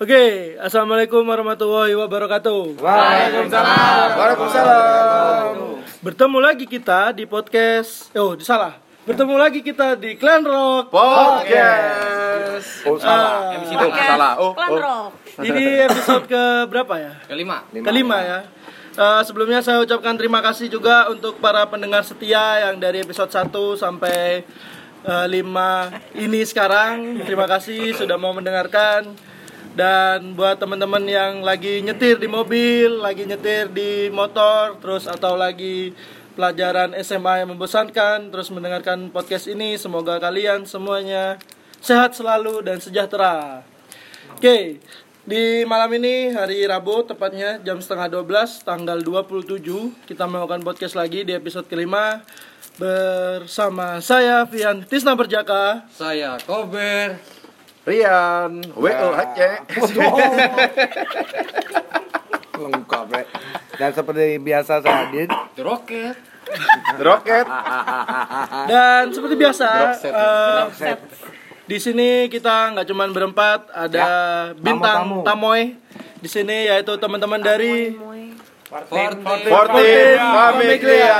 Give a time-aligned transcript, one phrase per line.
[0.00, 2.80] Oke, assalamualaikum warahmatullahi wabarakatuh.
[2.80, 4.08] Waalaikumsalam.
[4.16, 5.52] Waalaikumsalam.
[6.00, 8.08] Bertemu lagi kita di podcast.
[8.16, 8.80] Oh, salah.
[9.04, 10.88] Bertemu lagi kita di Clan Rock.
[10.88, 12.88] Podcast.
[12.88, 13.60] Oh salah.
[13.60, 14.32] MC oh, salah.
[14.40, 14.80] Oh, Klan oh.
[14.80, 15.10] Rock.
[15.36, 17.12] Ini episode ke berapa ya?
[17.28, 17.68] Kelima.
[17.68, 18.48] Kelima ya.
[18.96, 23.52] Eh, sebelumnya saya ucapkan terima kasih juga untuk para pendengar setia yang dari episode 1
[23.76, 24.48] sampai
[25.04, 27.20] eh, 5 ini sekarang.
[27.28, 29.28] Terima kasih sudah mau mendengarkan.
[29.70, 35.94] Dan buat teman-teman yang lagi nyetir di mobil, lagi nyetir di motor, terus atau lagi
[36.34, 41.38] pelajaran SMA yang membosankan, terus mendengarkan podcast ini, semoga kalian semuanya
[41.78, 43.62] sehat selalu dan sejahtera.
[44.34, 44.82] Oke,
[45.22, 49.62] di malam ini hari Rabu tepatnya jam setengah 12 tanggal 27
[50.08, 52.24] kita melakukan podcast lagi di episode kelima
[52.80, 55.86] bersama saya Vian Tisna Berjaka.
[55.92, 57.39] Saya Kober.
[57.90, 58.62] Rian.
[58.78, 59.54] WO Aceh.
[62.60, 63.22] lengkap ya.
[63.80, 66.16] Dan seperti biasa saya hadir The Rocket.
[67.00, 67.46] Roket.
[68.68, 69.68] Dan seperti biasa
[70.06, 70.96] eh,
[71.70, 74.06] di sini kita nggak cuman berempat, ada
[74.58, 75.24] bintang tamu-tamu.
[75.24, 75.60] tamoy
[76.20, 78.29] di sini yaitu teman-teman dari Forte.
[78.70, 79.18] Fortin
[80.14, 81.18] Famiglia.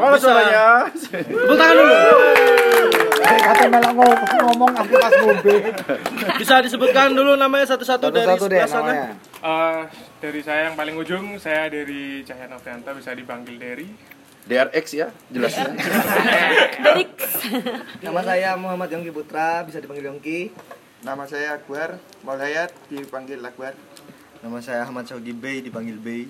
[0.00, 0.88] Mana suaranya?
[0.96, 1.92] tepuk tangan dulu.
[3.26, 5.56] Eh, katanya malah ngomong, ngomong aku pas mobil
[6.40, 8.92] Bisa disebutkan dulu namanya satu-satu dari deh sebelah sana.
[9.44, 9.80] Eh,
[10.24, 13.88] dari saya yang paling ujung, saya dari Cahya Novianto bisa dipanggil Derry.
[14.46, 15.74] DRX ya, jelasnya.
[16.86, 17.10] Derix.
[18.00, 20.54] Nama saya Muhammad Yongki Putra, bisa dipanggil Yongki.
[21.04, 23.74] Nama saya Akbar Maulhayat, dipanggil Akbar.
[24.44, 26.28] Nama saya Ahmad Sogi Bey, dipanggil Bey.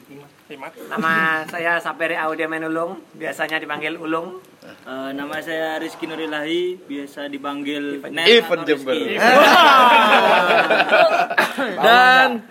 [0.88, 4.38] Nama saya Sapere Audia Menulung, biasanya dipanggil Ulung.
[4.66, 8.94] Eh, nama saya Rizky Nurilahi, biasa dipanggil Net Even Jember.
[8.94, 9.18] Rizky.
[11.86, 12.42] Dan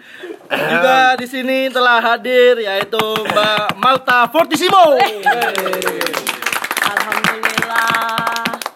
[0.52, 5.00] juga di sini telah hadir yaitu Mbak Malta Fortissimo.
[5.00, 6.25] Alhamdulillah.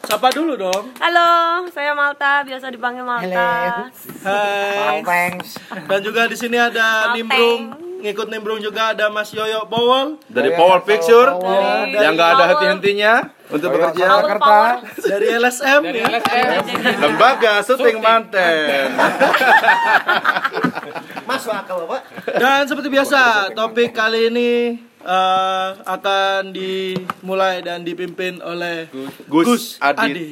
[0.09, 0.89] Sapa dulu dong.
[0.97, 1.29] Halo,
[1.69, 3.85] saya Malta, biasa dipanggil Malta.
[4.25, 5.05] Hai.
[5.05, 7.21] thanks Dan juga di sini ada Malteng.
[7.21, 7.61] Nimbrung,
[8.01, 13.13] ngikut Nimbrung juga ada Mas Yoyo Bowol Dari Power Picture Dari- yang nggak ada henti-hentinya
[13.49, 14.01] untuk bekerja.
[14.03, 14.75] Power, Jakarta power.
[14.97, 16.07] dari LSM ya.
[16.97, 18.85] Lembaga syuting manten.
[21.23, 22.01] Masuk akal Bapak.
[22.33, 23.21] Dan seperti biasa,
[23.53, 24.49] topik kali ini
[25.03, 28.91] eh, akan dimulai dan dipimpin oleh
[29.27, 30.11] Gus Adit.
[30.11, 30.29] Adi.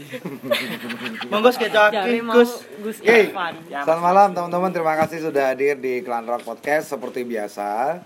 [1.31, 2.63] Monggo Jadi skecaki mau Gus.
[2.83, 2.97] Gus.
[3.03, 3.55] Irfan.
[3.67, 8.00] Selamat malam teman-teman, terima kasih sudah hadir di Clan Rock Podcast Seperti biasa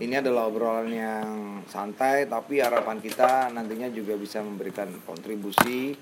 [0.00, 1.28] Ini adalah obrolan yang
[1.68, 5.94] santai Tapi harapan kita nantinya juga bisa memberikan kontribusi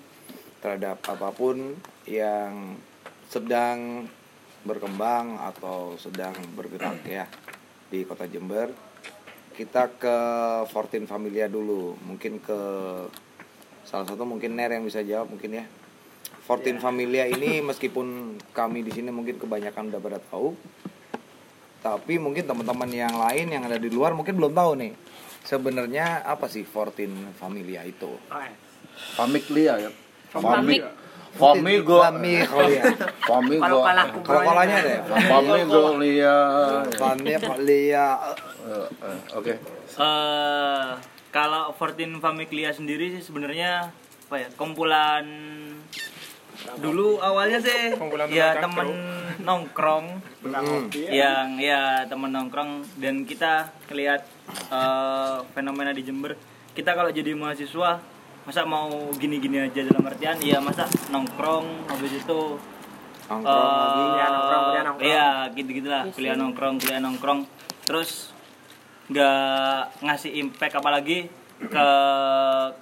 [0.59, 1.75] Terhadap apa pun
[2.09, 2.75] yang
[3.29, 4.09] sedang
[4.67, 7.29] berkembang atau sedang bergerak ya
[7.93, 8.88] Di kota Jember
[9.59, 10.17] Kita ke
[10.71, 12.59] Fortin Familia dulu Mungkin ke
[13.83, 15.67] salah satu mungkin Ner yang bisa jawab mungkin ya
[16.49, 20.57] Fortin Familia ini meskipun kami di sini mungkin kebanyakan udah pada tahu,
[21.85, 24.93] tapi mungkin teman-teman yang lain yang ada di luar mungkin belum tahu nih.
[25.45, 28.09] Sebenarnya apa sih Fortin Familia itu?
[29.13, 29.91] Famiglia ya.
[30.33, 30.81] Famig.
[31.37, 32.01] Famigo.
[32.01, 32.47] Familia.
[33.29, 33.63] Famigo.
[33.63, 34.99] Kalau kalah Kalau kolanya deh.
[35.05, 36.37] Famiglia.
[36.97, 38.09] Familia.
[38.65, 39.55] Eh, eh, Oke.
[39.99, 40.89] Eh,
[41.29, 43.93] kalau 14 Famiglia sendiri sih sebenarnya
[44.29, 44.49] apa ya?
[44.57, 45.25] Kumpulan
[46.83, 48.91] dulu awalnya sih Kumpulan ya teman temen
[49.47, 50.19] nongkrong
[51.07, 56.35] yang ya temen nongkrong dan kita ngelihat eh, fenomena di Jember
[56.75, 58.03] kita kalau jadi mahasiswa
[58.49, 58.89] masa mau
[59.21, 62.57] gini-gini aja dalam artian ya masa nongkrong habis itu
[63.29, 64.01] Nongkrong lagi.
[64.01, 65.05] kuliah nongkrong, kuliah nongkrong.
[65.13, 66.05] Iya, gitu-gitu lah.
[66.09, 67.41] Kuliah nongkrong, kuliah nongkrong.
[67.85, 68.33] Terus
[69.13, 71.29] nggak ngasih impact apalagi
[71.61, 71.89] ke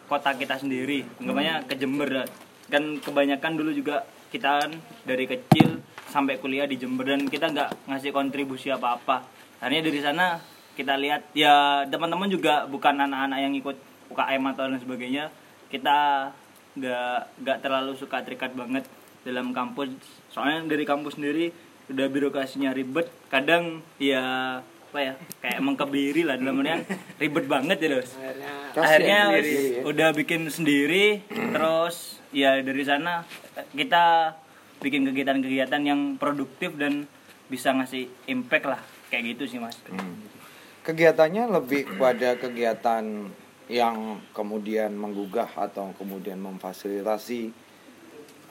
[0.06, 1.02] kota kita sendiri.
[1.18, 2.30] Namanya ke Jember.
[2.70, 4.70] Kan kebanyakan dulu juga kita kan
[5.02, 5.82] dari kecil
[6.14, 9.26] sampai kuliah di Jember dan kita nggak ngasih kontribusi apa-apa.
[9.58, 10.38] Akhirnya dari sana
[10.78, 13.74] kita lihat ya teman-teman juga bukan anak-anak yang ikut
[14.14, 15.26] UKM atau dan sebagainya.
[15.72, 16.30] Kita
[16.76, 18.84] nggak nggak terlalu suka terikat banget
[19.26, 19.90] dalam kampus.
[20.30, 21.50] Soalnya dari kampus sendiri
[21.90, 23.10] udah birokrasinya ribet.
[23.32, 26.80] Kadang ya apa ya kayak mengkebiri lah dalam artian.
[27.18, 28.10] Ribet banget ya Dos.
[28.78, 33.26] Akhirnya wis udah bikin sendiri terus ya dari sana
[33.58, 34.36] eh, kita
[34.80, 37.10] bikin kegiatan-kegiatan yang produktif dan
[37.50, 38.80] bisa ngasih impact lah.
[39.10, 39.76] Kayak gitu sih mas.
[40.86, 43.04] Kegiatannya lebih kepada kegiatan
[43.66, 47.50] yang kemudian menggugah atau kemudian memfasilitasi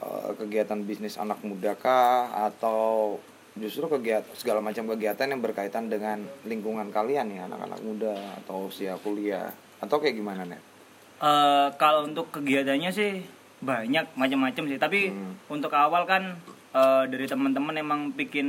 [0.00, 3.16] eh, kegiatan bisnis anak muda kah atau
[3.56, 8.12] justru kegiatan segala macam kegiatan yang berkaitan dengan lingkungan kalian ya anak-anak muda
[8.44, 9.48] atau usia kuliah
[9.80, 10.60] atau kayak gimana nih?
[11.16, 13.24] Eh, kalau untuk kegiatannya sih
[13.56, 14.76] banyak macam-macam sih.
[14.76, 15.00] Tapi
[15.48, 16.36] untuk awal kan
[16.76, 18.48] eh, dari teman-teman emang bikin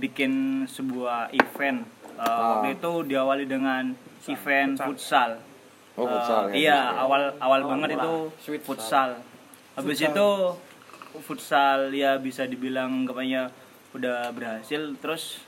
[0.00, 1.84] bikin sebuah event.
[1.84, 2.62] Eh, Ah.
[2.62, 3.90] waktu itu diawali dengan
[4.24, 5.36] event futsal,
[5.94, 6.54] Oh, Eh, futsal ya.
[6.54, 8.12] iya awal awal banget itu
[8.60, 9.22] futsal
[9.74, 10.28] habis itu
[11.20, 13.54] futsal ya bisa dibilang kayaknya
[13.92, 15.38] udah berhasil terus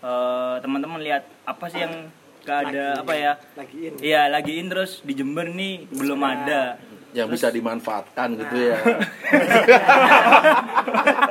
[0.00, 2.10] eh, teman-teman lihat apa sih yang
[2.42, 3.92] gak ada apa ya Lagiin.
[3.98, 6.78] Iya, lagiin terus di Jember nih belum ada.
[7.12, 8.76] Yang bisa dimanfaatkan gitu ya.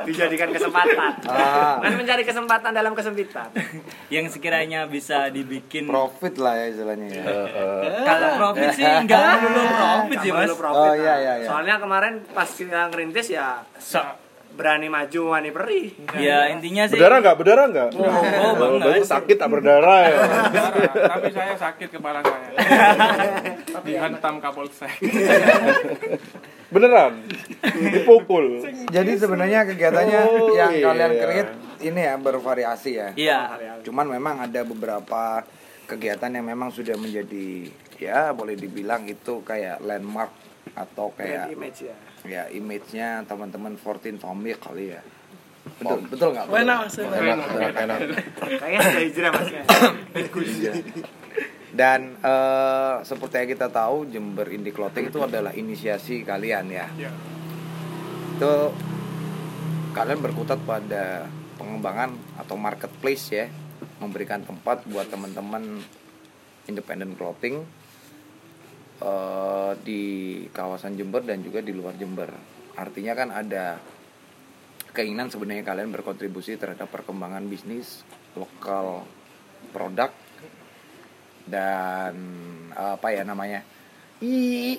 [0.02, 1.10] Dijadikan kesempatan.
[1.26, 1.78] Ah.
[1.82, 3.50] Dan mencari kesempatan dalam kesempitan.
[4.08, 7.24] Yang sekiranya bisa dibikin Profit lah ya istilahnya ya.
[8.02, 10.50] kalau profit sih enggak perlu profit sih, Mas.
[10.52, 10.78] Profit.
[10.78, 11.48] Oh, iya, iya, iya.
[11.50, 14.06] Soalnya kemarin pas kita ngerintis ya So-
[14.52, 15.96] berani maju wani perih.
[16.20, 17.36] ya intinya sih Berdarah nggak?
[17.40, 17.88] Berdarah nggak?
[17.96, 19.08] Oh, oh, banget.
[19.08, 20.18] Sakit tak berdarah ya.
[21.08, 22.48] Tapi saya sakit kepala saya.
[23.82, 24.92] Dihantam kapolsek.
[26.72, 27.12] Beneran?
[27.92, 28.64] Dipukul.
[28.88, 30.84] Jadi sebenarnya kegiatannya Oh, yang iya.
[30.88, 31.52] kalian create
[31.84, 33.08] ini ya bervariasi ya.
[33.12, 33.38] Iya.
[33.84, 35.44] Cuman memang ada beberapa
[35.84, 37.68] kegiatan yang memang sudah menjadi
[38.00, 40.32] ya boleh dibilang itu kayak landmark
[40.72, 41.96] atau kayak image ya.
[42.26, 45.02] Ya image-nya teman-teman 14 family kali ya.
[45.78, 46.46] Betul, betul nggak?
[46.50, 46.62] Betul.
[46.62, 47.38] Enak mas, enak.
[47.78, 47.98] Enak.
[48.58, 49.48] Kayaknya hijrah Mas.
[50.58, 50.72] ya.
[51.72, 56.86] Dan eh, seperti yang kita tahu Jember Indie Clothing itu adalah inisiasi kalian ya.
[56.98, 57.10] Iya.
[58.36, 58.74] Itu
[59.94, 63.46] kalian berkutat pada pengembangan atau marketplace ya,
[64.02, 65.80] memberikan tempat buat teman-teman
[66.66, 67.62] independent clothing
[69.02, 70.02] eh, di
[70.54, 72.30] kawasan Jember dan juga di luar Jember.
[72.78, 73.76] Artinya kan ada
[74.92, 78.04] keinginan sebenarnya kalian berkontribusi terhadap perkembangan bisnis
[78.36, 79.04] lokal
[79.72, 80.12] produk
[81.48, 82.14] dan
[82.72, 83.64] apa ya namanya
[84.22, 84.76] i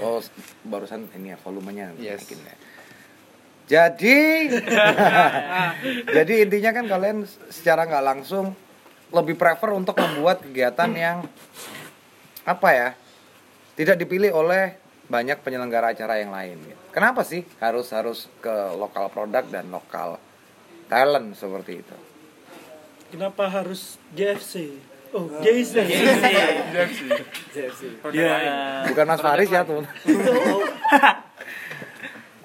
[0.00, 0.22] oh
[0.64, 2.24] barusan ini ya volumenya Yes.
[2.30, 2.54] ya.
[3.66, 4.18] jadi
[6.16, 7.18] jadi intinya kan kalian
[7.50, 8.54] secara nggak langsung
[9.12, 11.18] lebih prefer untuk membuat kegiatan yang
[12.46, 12.88] apa ya
[13.76, 14.74] tidak dipilih oleh
[15.06, 16.58] banyak penyelenggara acara yang lain
[16.90, 20.18] kenapa sih harus harus ke lokal produk dan lokal
[20.86, 21.96] talent seperti itu
[23.06, 24.82] Kenapa harus JFC?
[25.14, 25.78] Oh, JC.
[28.12, 28.82] Ya.
[28.84, 29.86] bukan Mas Faris ya tuh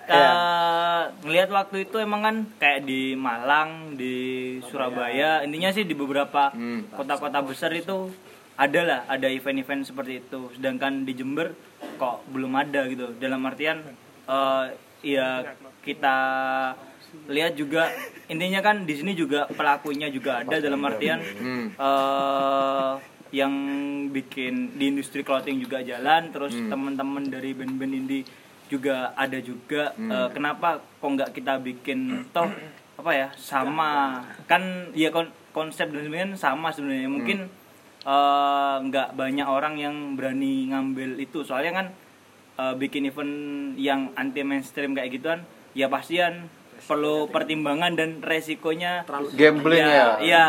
[0.04, 4.16] Ka- ngelihat waktu itu emang kan kayak di Malang, di
[4.62, 6.84] Surabaya, intinya sih di beberapa Hmm.
[6.90, 8.12] kota-kota besar itu
[8.62, 10.54] ada lah, ada event-event seperti itu.
[10.54, 11.58] Sedangkan di Jember
[11.98, 13.18] kok belum ada gitu.
[13.18, 13.82] Dalam artian
[14.30, 14.66] eh
[15.02, 15.42] ya
[15.82, 16.16] kita
[17.28, 17.90] lihat juga
[18.30, 20.62] intinya kan di sini juga pelakunya juga ada.
[20.62, 21.66] Dalam artian Hmm.
[21.74, 22.94] eh
[23.32, 23.54] yang
[24.12, 28.28] bikin di industri clothing juga jalan terus teman-teman dari band-band indie
[28.68, 29.96] juga ada juga.
[29.98, 32.52] Eh, kenapa kok nggak kita bikin toh
[33.00, 34.22] apa ya sama?
[34.46, 37.08] Kan ya kon- konsep dan sebenarnya sama sebenarnya.
[37.08, 37.61] Mungkin eh,
[38.02, 41.88] nggak banyak orang yang berani ngambil itu soalnya kan
[42.58, 43.34] eh, bikin event
[43.78, 45.40] yang anti mainstream kayak gituan
[45.78, 46.50] ya pastian
[46.82, 49.06] perlu pertimbangan dan resikonya
[49.38, 50.18] Gambling ya.
[50.18, 50.46] Iya.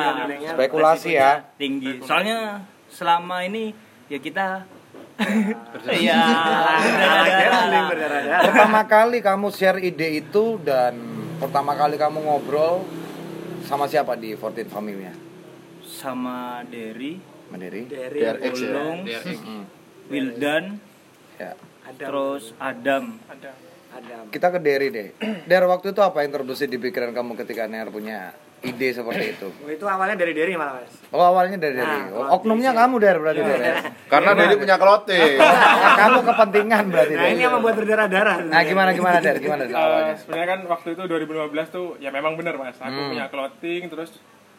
[0.56, 1.44] Spekulasi ya.
[1.60, 2.00] Tinggi.
[2.00, 3.76] Soalnya selama ini
[4.08, 4.64] ya kita
[5.92, 6.22] Iya.
[8.48, 10.96] Pertama kali kamu share ide itu dan
[11.38, 12.82] pertama kali kamu ngobrol
[13.62, 15.14] sama siapa di 14 Family-nya?
[15.84, 17.20] Sama Derry,
[17.52, 17.82] Mandiri?
[17.84, 18.68] Dari DRX ya.
[18.70, 19.64] Ulung, Hmm.
[20.08, 20.64] Wildan,
[21.36, 21.52] Ya.
[21.82, 22.00] Adam.
[22.00, 23.04] terus Adam.
[23.26, 23.52] Ada.
[23.92, 24.24] Adam.
[24.28, 25.08] Kita ke Derry deh.
[25.44, 29.48] Der waktu itu apa yang terbesit di pikiran kamu ketika Ner punya ide seperti itu?
[29.52, 30.94] Oh, itu awalnya dari Derry malah mas.
[31.10, 32.08] Oh awalnya dari Derry.
[32.08, 33.60] Nah, Oh, oknumnya kamu Der berarti Der.
[33.60, 33.74] ya?
[34.06, 35.36] Karena Dedi punya clothing.
[35.42, 38.36] Nah, kamu kepentingan berarti Nah ini yang membuat berdarah-darah.
[38.44, 39.36] Nah gimana gimana Der?
[39.36, 40.14] Gimana Der awalnya?
[40.16, 42.76] sebenarnya kan waktu itu 2015 tuh ya memang benar mas.
[42.76, 43.10] Aku Hmm.
[43.10, 44.10] punya clothing terus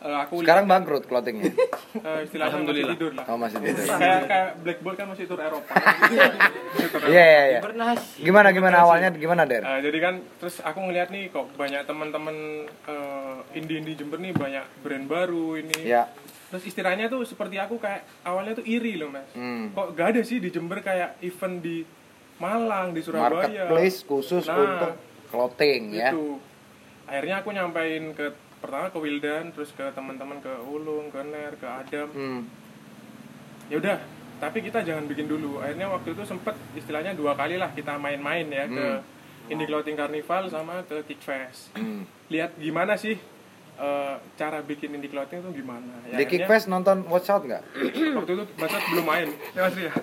[0.04, 1.52] eh, aku Sekarang bangkrut clothingnya.
[1.96, 3.26] eh, istilahnya masih tidur lah.
[3.26, 3.86] Oh masih tidur.
[3.88, 5.72] Kayak kayak Blackboard kan masih tur Eropa.
[6.84, 7.08] Eropa.
[7.08, 7.60] Iya iya iya.
[8.20, 9.64] Gimana gimana awalnya gimana Der?
[9.64, 12.36] Eh, jadi kan terus aku ngeliat nih kok banyak teman-teman
[12.68, 15.80] eh, indie-indie Jember nih banyak brand baru ini.
[15.84, 16.12] Ya.
[16.50, 19.26] Terus istilahnya tuh seperti aku kayak awalnya tuh iri loh mas.
[19.34, 19.72] Hmm.
[19.72, 21.82] Kok gak ada sih di Jember kayak event di
[22.36, 23.48] Malang, di Surabaya.
[23.48, 24.94] Marketplace khusus Nah, untuk
[25.30, 26.12] clothing ya.
[26.12, 26.38] Itu.
[27.04, 28.34] Akhirnya aku nyampein ke
[28.64, 32.08] pertama ke Wildan, terus ke teman-teman ke Ulung, ke Ner, ke Adam.
[32.16, 32.42] Hmm.
[33.68, 34.00] Ya udah,
[34.40, 35.60] tapi kita jangan bikin dulu.
[35.60, 38.88] Akhirnya waktu itu sempet istilahnya dua kali lah kita main-main ya ke
[39.52, 41.76] Indie Clothing Carnival sama ke Kick Fest.
[41.76, 42.08] Hmm.
[42.32, 43.20] Lihat gimana sih
[43.76, 45.90] eh, cara bikin indie clothing itu gimana.
[46.04, 47.64] Ya, Di akhirnya Kickfest nonton Watch Out nggak?
[48.18, 49.28] waktu itu Bacot belum main.
[49.52, 49.94] Ya Mas Ria.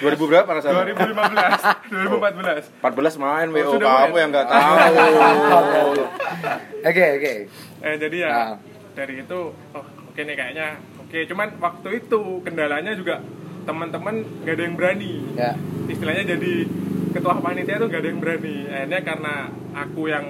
[0.00, 0.82] 2000 berapa rasanya?
[0.86, 2.84] 2015, 2014.
[2.84, 4.16] 14 main WO sudah kamu main.
[4.18, 5.92] yang nggak tahu.
[6.84, 7.32] Oke oke.
[7.80, 8.54] Eh jadi ya Ah.
[8.92, 10.68] dari itu oh oke nih kayaknya
[10.98, 13.24] oke cuman waktu itu kendalanya juga
[13.64, 15.12] teman-teman gak ada yang berani.
[15.32, 15.56] Ya.
[15.86, 16.68] Istilahnya jadi
[17.10, 18.68] ketua panitia tuh gak ada yang berani.
[18.68, 19.34] Akhirnya karena
[19.72, 20.26] aku yang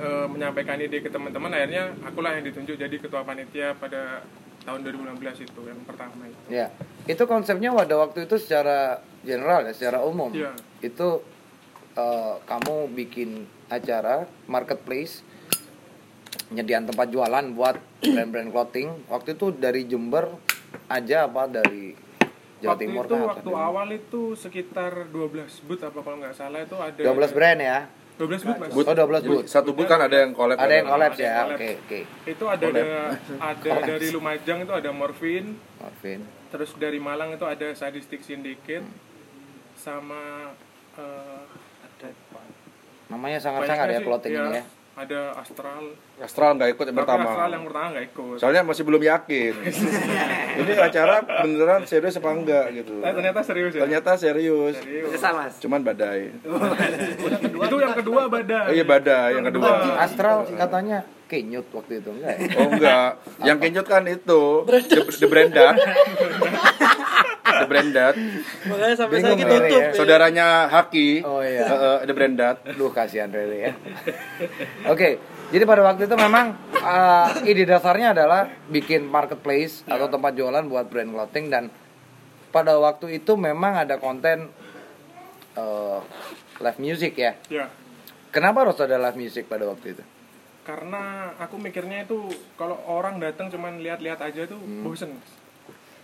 [0.00, 4.24] eh, menyampaikan ide ke teman-teman akhirnya akulah yang ditunjuk jadi ketua panitia pada
[4.64, 6.40] tahun 2016 itu yang pertama itu.
[6.48, 6.72] Ya,
[7.08, 10.32] itu konsepnya pada waktu itu secara general ya, secara umum.
[10.32, 10.52] Iya.
[10.80, 11.24] Itu
[11.96, 15.22] eh, kamu bikin acara marketplace,
[16.50, 18.88] nyediain tempat jualan buat brand-brand clothing.
[19.08, 20.28] Waktu itu dari Jember
[20.90, 21.94] aja apa dari
[22.60, 23.26] Jawa waktu Timur itu kah?
[23.32, 27.78] waktu awal itu sekitar 12 booth apa kalau nggak salah itu ada 12 brand ya.
[28.20, 29.46] 12 booth mas Oh, 12 booth.
[29.48, 30.60] Satu booth kan ada yang collab.
[30.60, 31.32] Ada yang collab Ada ya.
[31.32, 31.80] yang Oke, collab.
[31.80, 32.00] oke.
[32.28, 32.84] itu ada ada,
[33.40, 35.44] ada dari Lumajang itu ada Morfin
[35.80, 36.20] Marvin.
[36.52, 38.84] terus dari Malang itu ada Sadistic Syndicate
[39.72, 40.52] sama
[41.00, 41.42] eh,
[43.08, 44.64] Namanya banyak sangat-sangat ya clothing ini ya.
[45.00, 47.24] Ada Astral Astral nggak ikut yang Tapi pertama.
[47.24, 49.52] Astral yang pertama nggak ikut Soalnya masih belum yakin.
[50.60, 52.94] Ini acara beneran serius apa enggak gitu.
[53.00, 54.74] Eh, ternyata serius ya Ternyata serius.
[54.76, 55.56] serius mas.
[55.56, 56.28] Cuman badai.
[57.60, 59.96] itu yang kedua badan Oh iya badai yang kedua.
[59.96, 62.46] Astral katanya kenyut waktu itu enggak ya?
[62.60, 63.10] Oh enggak.
[63.40, 65.74] Yang kenyut kan itu the, the Brandad.
[67.58, 68.14] the Brandad.
[68.68, 69.80] Makanya sampai Bingung saya tutup.
[69.82, 69.90] ya.
[69.96, 71.08] Saudaranya Haki.
[71.26, 71.64] Oh, iya.
[71.66, 72.56] Heeh, the Brandad.
[72.78, 73.72] Duh kasihan Rere ya.
[74.86, 75.18] Oke,
[75.50, 80.86] jadi pada waktu itu memang uh, ide dasarnya adalah bikin marketplace atau tempat jualan buat
[80.86, 81.68] brand clothing dan
[82.50, 84.50] pada waktu itu memang ada konten
[85.54, 85.98] uh,
[86.58, 87.34] live music ya.
[87.50, 87.66] ya
[88.30, 90.04] Kenapa harus ada live music pada waktu itu?
[90.60, 95.16] karena aku mikirnya itu kalau orang datang cuman lihat-lihat aja tuh bosen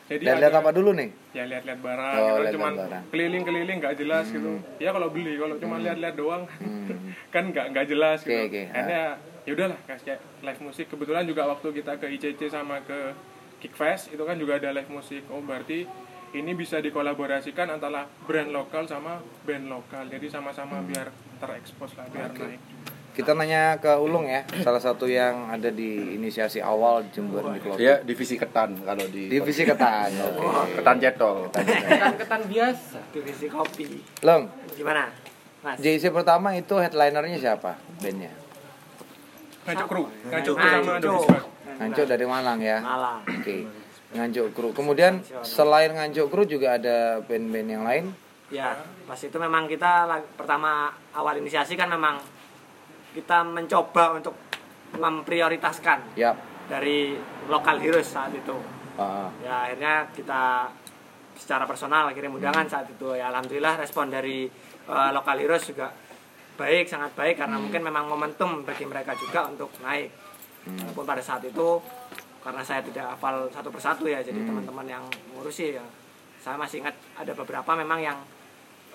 [0.07, 1.11] jadi lihat ada- apa dulu nih?
[1.31, 2.55] ya lihat-lihat barang Oh, gitu.
[2.55, 3.05] cuman barang.
[3.11, 4.53] keliling-keliling nggak jelas gitu.
[4.77, 6.43] Ya kalau beli kalau cuma lihat-lihat doang
[7.35, 8.33] kan nggak nggak jelas gitu.
[8.33, 8.47] Hmm.
[8.47, 8.63] Oke, oke.
[8.71, 9.03] akhirnya
[9.43, 10.87] ya udahlah kasih live musik.
[10.87, 13.15] Kebetulan juga waktu kita ke ICC sama ke
[13.57, 15.27] Kickfest itu kan juga ada live musik.
[15.27, 15.89] Oh berarti
[16.33, 20.07] ini bisa dikolaborasikan antara brand lokal sama band lokal.
[20.07, 20.87] Jadi sama-sama Hmm.
[20.87, 22.61] biar terekspos lah biar naik
[23.17, 27.81] Kita nanya ke Ulung ya, salah satu yang ada di inisiasi awal Jember di clothing.
[27.81, 30.13] Dia divisi ketan kalau di Divisi ketan.
[30.21, 30.77] Oke.
[30.77, 31.49] ketan cetol.
[31.49, 33.01] Ketan-ketan biasa.
[33.17, 34.05] Divisi kopi.
[34.21, 34.45] Long,
[34.77, 35.09] Gimana?
[35.65, 35.81] Mas.
[35.81, 37.81] JC pertama itu headlinernya siapa?
[37.99, 38.31] Bandnya?
[39.67, 41.19] ngajak kru ngajak kru
[41.75, 42.79] sama dari Malang ya.
[42.79, 43.21] Malang.
[43.27, 43.67] Oke.
[44.15, 44.69] Nganjuk kru.
[44.71, 48.05] Kemudian selain nganjuk kru juga ada band-band yang lain.
[48.47, 48.79] Ya,
[49.11, 52.23] pas itu memang kita lag- pertama awal inisiasi kan memang
[53.17, 54.37] kita mencoba untuk
[54.93, 56.37] memprioritaskan Yap.
[56.69, 57.17] dari
[57.49, 58.57] lokal heroes saat itu.
[59.01, 60.69] Ah, Ya akhirnya kita
[61.37, 64.49] secara personal kirim undangan saat itu ya alhamdulillah respon dari
[64.89, 65.93] eh, lokal heroes juga
[66.57, 70.09] baik sangat baik karena mungkin memang momentum bagi mereka juga untuk naik
[70.67, 71.79] walaupun pada saat itu
[72.41, 75.05] karena saya tidak hafal satu persatu ya jadi teman-teman yang
[75.37, 75.85] ngurusi ya
[76.41, 78.19] saya masih ingat ada beberapa memang yang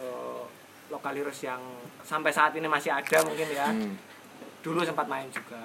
[0.01, 0.43] eh,
[0.89, 1.61] lokal heroes yang
[2.01, 4.10] sampai saat ini masih ada mungkin ya hmm.
[4.61, 5.59] Dulu sempat main juga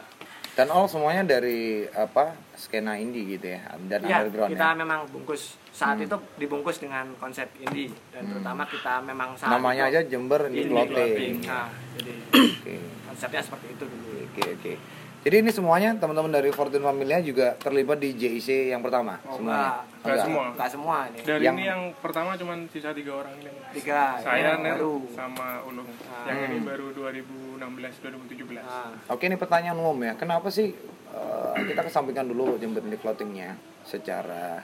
[0.56, 4.72] Dan all semuanya dari apa skena indie gitu ya dan ya underground kita ya.
[4.74, 6.08] memang bungkus saat Hmm.
[6.08, 10.64] itu dibungkus dengan konsep indie dan terutama kita memang saat Namanya itu aja Jember Indie
[10.64, 11.34] indie Clothing.
[11.44, 12.74] Nah, jadi Oke.
[13.04, 14.72] konsepnya seperti itu dulu Oke, oke.
[15.26, 19.58] Jadi ini semuanya teman-teman dari Fortune Familia juga terlibat di JIC yang pertama Oh, semuanya.
[19.82, 20.04] enggak.
[20.06, 20.44] Nggak semua.
[20.54, 24.54] nggak semua ini dari Yang- ini yang pertama cuman sisa tiga orang ini tiga saya
[24.54, 26.30] yang Ner baru sama Ulung Ah.
[26.30, 30.14] yang ini baru 2016 2017 Nah, Oke, ini pertanyaan umum ya.
[30.14, 30.70] Kenapa sih
[31.08, 34.62] eh, kita kesampingkan dulu Jember Indie Clothingnya secara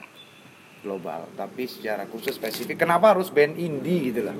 [0.79, 2.77] global, tapi secara khusus spesifik.
[2.77, 4.37] Kenapa harus band indie gitu loh?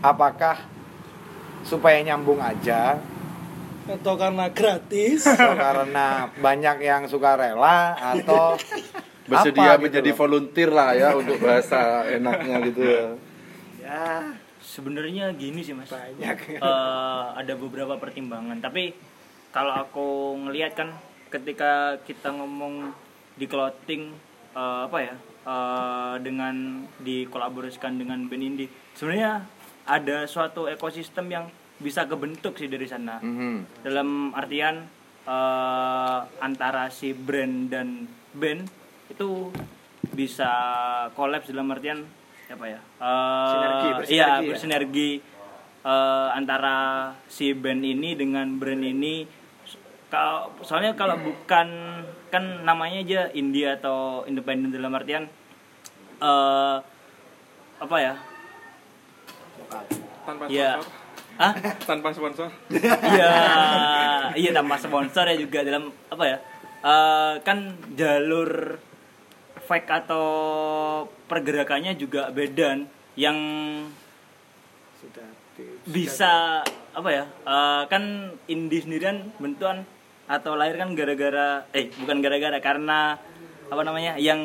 [0.00, 0.64] Apakah
[1.60, 2.96] supaya nyambung aja
[3.86, 5.22] Atau karena gratis.
[5.30, 8.58] atau karena banyak yang suka rela atau
[9.26, 10.18] Bersedia apa gitu menjadi loh?
[10.22, 13.04] volunteer lah ya untuk bahasa enaknya gitu ya.
[13.82, 14.06] ya
[14.62, 15.90] Sebenarnya gini sih mas.
[15.90, 18.58] banyak Eh, ada beberapa pertimbangan.
[18.62, 18.94] Tapi
[19.50, 20.94] kalau aku ngelihat kan
[21.30, 22.94] ketika kita ngomong
[23.34, 24.14] di clothing
[24.54, 25.14] eh, apa ya
[25.46, 29.42] eh, dengan dikolaborasikan dengan band indie, sebenarnya
[29.86, 33.20] ada suatu ekosistem yang bisa kebentuk sih dari sana.
[33.20, 33.84] Mhm.
[33.84, 34.86] Dalam artian
[35.26, 38.70] eh, antara si brand dan band
[39.10, 39.50] itu
[40.14, 40.50] bisa
[41.12, 42.06] kolaps dalam artian
[42.46, 42.78] apa ya?
[42.78, 44.46] Eh, Sinergi, bersinergi Iya, ya?
[44.46, 45.10] bersinergi
[45.82, 46.76] eh, antara
[47.26, 49.26] si band ini dengan brand ini
[50.06, 51.66] kalau soalnya kalau bukan
[52.30, 55.26] kan namanya aja indie atau independen dalam artian
[56.16, 56.76] eh
[57.76, 58.14] apa ya
[60.24, 61.05] tanpa ya sponsor
[61.36, 61.52] ah
[61.82, 62.48] tanpa sponsor.
[62.70, 63.32] Iya.
[64.32, 66.38] Iya tanpa sponsor ya juga dalam apa ya
[66.80, 67.58] eh, kan
[67.92, 68.76] jalur
[69.62, 70.26] fake atau
[71.26, 72.78] pergerakannya juga beda
[73.16, 73.36] yang
[74.96, 76.60] Sudah di- bisa
[76.92, 78.02] apa ya eh, kan
[78.46, 79.84] indie sendirian bentukan
[80.26, 83.14] atau lahir kan gara-gara eh bukan gara-gara karena
[83.66, 84.38] apa namanya yang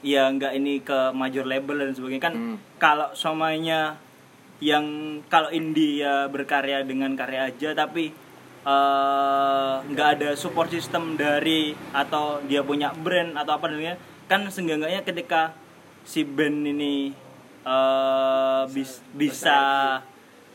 [0.00, 2.34] ya nggak ini ke major label dan sebagainya kan
[2.76, 3.96] kalau semuanya
[4.58, 8.08] yang kalau indie ya berkarya dengan karya aja tapi
[8.64, 14.00] eh, nggak ada support system dari atau dia punya brand atau apa namanya.
[14.26, 15.54] Kan seenggaknya ketika
[16.02, 17.12] si band ini
[17.62, 19.58] eh, bis- bisa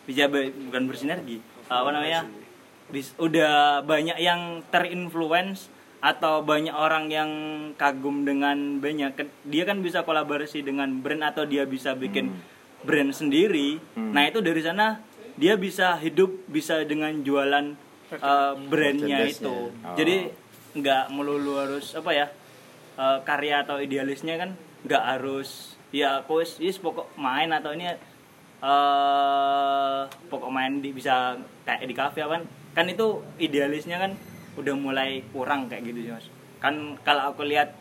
[0.02, 1.40] bisa bukan bersinergi
[1.72, 2.28] apa namanya
[2.92, 7.32] bis, udah banyak yang terinfluence atau banyak orang yang
[7.78, 9.14] kagum dengan bandnya.
[9.14, 12.34] Kan- dia kan bisa kolaborasi dengan brand atau dia bisa bikin
[12.84, 13.78] brand sendiri.
[13.96, 15.02] Nah itu dari sana
[15.38, 17.74] dia bisa hidup bisa dengan jualan
[18.20, 19.72] uh, brandnya itu.
[19.72, 19.96] Oh.
[19.96, 20.30] jadi
[20.72, 22.28] nggak melulu harus apa ya
[22.96, 24.56] uh, karya atau idealisnya kan
[24.88, 27.98] nggak harus ya aku wis wis pokok main atau ini eh
[30.30, 32.44] pokok main di bisa kayak di kafe kan.
[32.72, 34.16] Kan itu idealisnya kan
[34.56, 36.28] udah mulai kurang kayak gitu sih mas.
[36.62, 37.74] Kan kalau aku lihat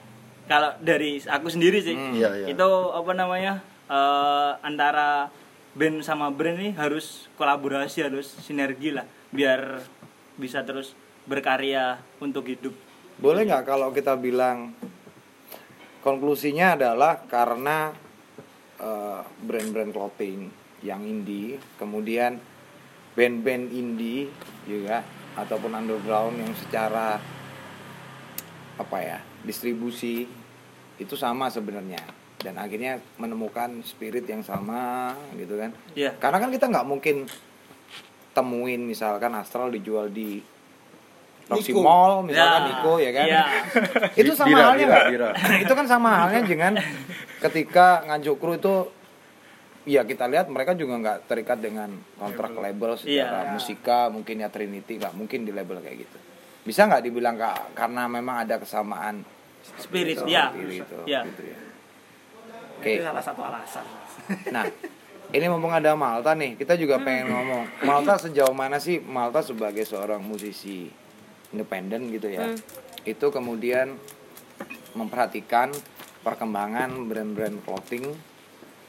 [0.50, 2.46] kalau dari aku sendiri sih iya, iya.
[2.50, 5.28] itu apa namanya eh, antara
[5.74, 9.82] band sama brand ini harus kolaborasi harus sinergi lah biar
[10.38, 10.94] bisa terus
[11.26, 12.74] berkarya untuk hidup.
[13.20, 14.72] Boleh nggak kalau kita bilang
[16.00, 17.90] konklusinya adalah karena
[18.78, 20.48] eh, brand-brand clothing
[20.80, 22.40] yang indie, kemudian
[23.12, 24.32] band-band indie
[24.64, 25.04] juga
[25.36, 27.20] ataupun underground yang secara
[28.80, 30.24] apa ya distribusi
[30.96, 36.16] itu sama sebenarnya dan akhirnya menemukan spirit yang sama gitu kan Iya.
[36.16, 37.16] karena kan kita nggak mungkin
[38.30, 40.40] temuin misalkan astral dijual di
[41.50, 41.82] Roxy Niko.
[41.82, 42.68] Mall misalkan Ya.
[42.70, 43.42] Niko ya kan Iya.
[44.22, 45.06] itu sama Bira, halnya bira, nggak?
[45.10, 45.28] bira.
[45.66, 46.72] itu kan sama halnya dengan
[47.40, 48.74] ketika nganjuk kru itu
[49.82, 53.50] ya kita lihat mereka juga nggak terikat dengan kontrak label secara Iya.
[53.50, 56.18] musika mungkin ya Trinity nggak mungkin di label kayak gitu
[56.60, 59.24] bisa nggak dibilang kak karena memang ada kesamaan
[59.76, 61.56] spirit gitu, ya diri itu, ya gitu ya
[62.80, 63.84] oke Itu salah satu alasan.
[64.54, 64.64] nah
[65.30, 67.04] ini mumpung ada Malta nih kita juga Hmm.
[67.04, 70.88] pengen ngomong Malta sejauh mana sih Malta sebagai seorang musisi
[71.50, 72.56] independen gitu ya Hmm.
[73.04, 74.00] itu kemudian
[74.92, 75.70] memperhatikan
[76.20, 78.04] perkembangan brand-brand clothing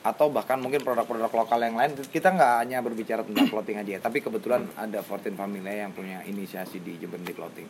[0.01, 4.17] atau bahkan mungkin produk-produk lokal yang lain kita nggak hanya berbicara tentang clothing aja tapi
[4.17, 7.69] kebetulan ada 14 Family yang punya inisiasi di Jember di Clothing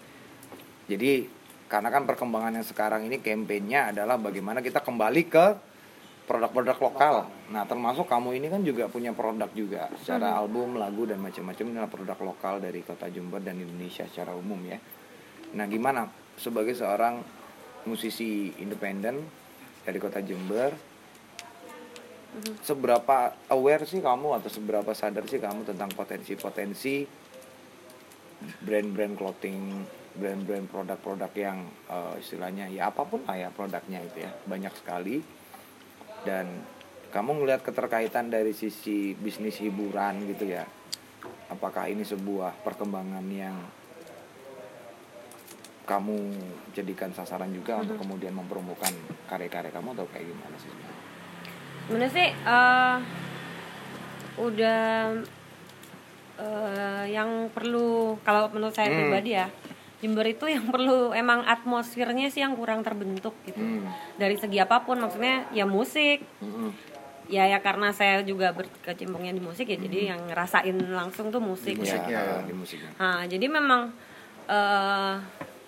[0.87, 1.27] jadi
[1.67, 5.45] karena kan perkembangan yang sekarang ini kampanyenya adalah bagaimana kita kembali ke
[6.31, 7.15] produk-produk lokal.
[7.51, 9.91] Nah termasuk kamu ini kan juga punya produk juga.
[9.99, 14.31] Secara album lagu dan macam-macam ini adalah produk lokal dari kota Jember dan Indonesia secara
[14.31, 14.79] umum ya.
[15.59, 16.07] Nah gimana?
[16.39, 17.19] Sebagai seorang
[17.83, 19.19] musisi independen
[19.83, 20.71] dari kota Jember
[22.63, 27.03] seberapa aware sih kamu atau seberapa sadar sih kamu tentang potensi-potensi
[28.63, 29.83] brand-brand clothing,
[30.15, 35.40] brand-brand produk-produk yang eh, istilahnya ya apa pun lah ya produknya itu ya banyak sekali
[36.23, 36.45] dan
[37.11, 40.63] kamu ngelihat keterkaitan dari sisi bisnis hiburan gitu ya
[41.51, 43.55] apakah ini sebuah perkembangan yang
[45.83, 46.31] kamu
[46.71, 48.93] jadikan sasaran juga untuk kemudian mempromokan
[49.27, 50.71] karya-karya kamu atau kayak gimana sih?
[51.89, 52.95] Sebenarnya sih eh,
[54.39, 54.79] udah
[56.39, 58.99] eh, yang perlu kalau menurut saya Hmm.
[59.03, 59.51] pribadi ya
[60.01, 63.85] Jember itu yang perlu emang atmosfernya sih yang kurang terbentuk gitu Hmm.
[64.15, 66.73] dari segi apa pun maksudnya ya musik Mm-mm.
[67.27, 71.77] ya ya karena saya juga berkecimpungnya di musik ya jadi yang ngerasain langsung tuh musik
[71.77, 72.17] Ya, musiknya.
[72.19, 72.91] eh, di musiknya.
[72.93, 73.93] Nah, jadi memang
[74.47, 75.13] eh,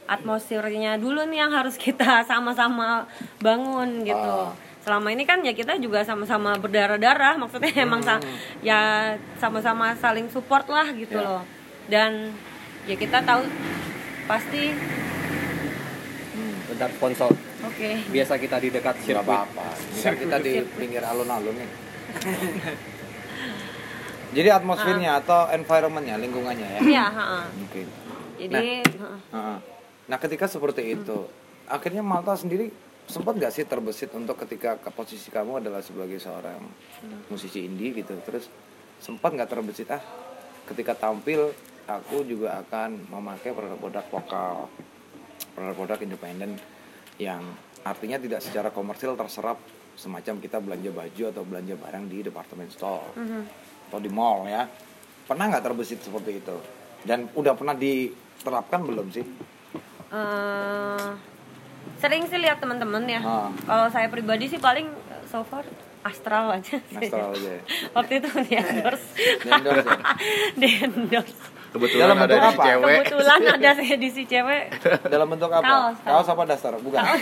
[0.05, 3.07] atmosfernya dulu nih yang harus kita sama-sama
[3.39, 4.19] bangun gitu.
[4.19, 4.51] Ah.
[4.81, 8.19] Selama ini kan ya kita juga sama-sama berdarah-darah, maksudnya emang sa-
[8.59, 11.23] ya sama-sama saling support lah gitu Ya.
[11.23, 11.41] loh.
[11.85, 12.35] Dan
[12.83, 13.47] ya kita tahu
[14.25, 14.73] pasti
[16.63, 17.29] Bentar sponsor.
[17.61, 17.89] oke.
[18.09, 19.21] Biasa kita di dekat sirkuit.
[19.21, 19.77] apa-apa.
[19.93, 21.69] Ini kan kita di pinggir alun-alun nih.
[24.33, 26.79] Jadi atmosfernya atau environmentnya, lingkungannya ya.
[26.81, 27.41] Iya, ha-ha.
[27.53, 27.85] Mungkin.
[28.41, 29.17] Jadi ha-ha.
[29.37, 29.57] Heeh.
[30.09, 31.29] Nah, ketika seperti itu,
[31.69, 32.73] akhirnya Malta sendiri
[33.05, 36.57] sempat gak sih terbesit untuk ketika ke posisi kamu adalah sebagai seorang
[37.29, 38.49] musisi indie gitu, terus
[38.97, 39.99] sempat nggak terbesit ah
[40.65, 41.51] ketika tampil
[41.83, 44.71] aku juga akan memakai produk-produk lokal
[45.53, 46.55] produk-produk independen
[47.17, 47.43] yang
[47.83, 49.59] artinya tidak secara komersil terserap
[49.93, 53.41] semacam kita belanja baju atau belanja barang di department store Mhm.
[53.91, 54.65] atau di mall ya
[55.23, 56.57] pernah nggak terbesit seperti itu
[57.03, 59.25] dan udah pernah diterapkan belum sih
[60.13, 61.09] Eh,
[61.97, 63.17] sering sih lihat teman-teman ya.
[63.17, 63.49] Ah.
[63.65, 64.85] Kalau saya pribadi sih paling
[65.25, 65.65] so far
[66.05, 66.77] astral aja.
[66.93, 67.61] Astral aja ya?
[67.97, 69.09] Waktu itu di endorse.
[69.41, 69.97] Di endorse ya?
[70.61, 71.43] Di endorse.
[71.73, 72.65] Kebetulan Dalam ada bentuk edisi apa?
[72.69, 73.01] cewek.
[73.03, 74.63] Kebetulan ada edisi cewek.
[75.07, 76.27] dalam bentuk apa Kaos, kaos.
[76.29, 77.17] apa daster bukan Oh.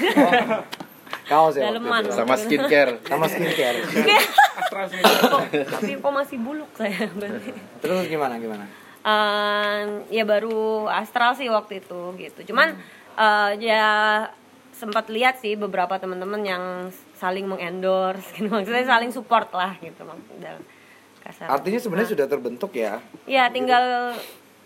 [1.23, 2.01] kaos ya waktu Daleman.
[2.03, 2.11] itu.
[2.13, 2.91] Sama skincare.
[3.01, 3.77] sama skincare
[5.71, 7.51] Tapi kok masih buluk saya berarti.
[7.79, 8.65] terus gimana gimana
[9.01, 12.77] Eh, ya baru astral sih waktu itu gitu cuman
[13.15, 13.85] eh, ya
[14.71, 16.63] sempat lihat sih beberapa teman-teman yang
[17.15, 20.53] saling mengendorse gitu maksudnya saling support lah gitu maksudnya
[21.19, 24.13] kasar artinya sebenarnya sudah terbentuk ya ya tinggal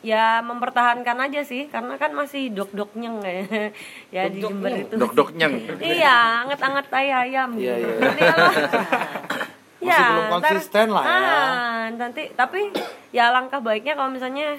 [0.06, 3.74] ya mempertahankan aja sih karena kan masih dok doknya kayak
[4.16, 5.66] ya di Jember itu Dok-dok nyeng.
[5.80, 7.90] iya anget-anget tai ayam Iya, gitu.
[8.14, 8.32] iya.
[8.32, 8.54] Kalau-
[9.86, 11.14] Masih belum ntar- konsisten lah ya.
[11.14, 12.70] ah, nanti tapi
[13.12, 14.58] ya langkah baiknya kalau misalnya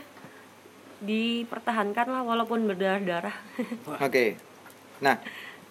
[0.96, 3.34] dipertahankan lah walaupun berdarah-darah.
[4.06, 4.38] Oke.
[4.98, 5.20] Nah,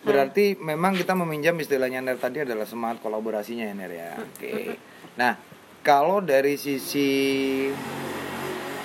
[0.01, 4.11] berarti memang kita meminjam istilahnya Ner tadi adalah semangat kolaborasinya ya Ner ya.
[4.17, 4.77] Oke.
[5.15, 5.39] Nah,
[5.81, 7.09] kalau dari sisi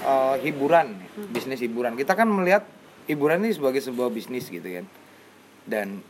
[0.04, 0.96] eh, hiburan,
[1.30, 2.64] bisnis hiburan, kita kan melihat
[3.06, 4.86] hiburan ini sebagai sebuah bisnis gitu kan.
[5.66, 6.00] Dan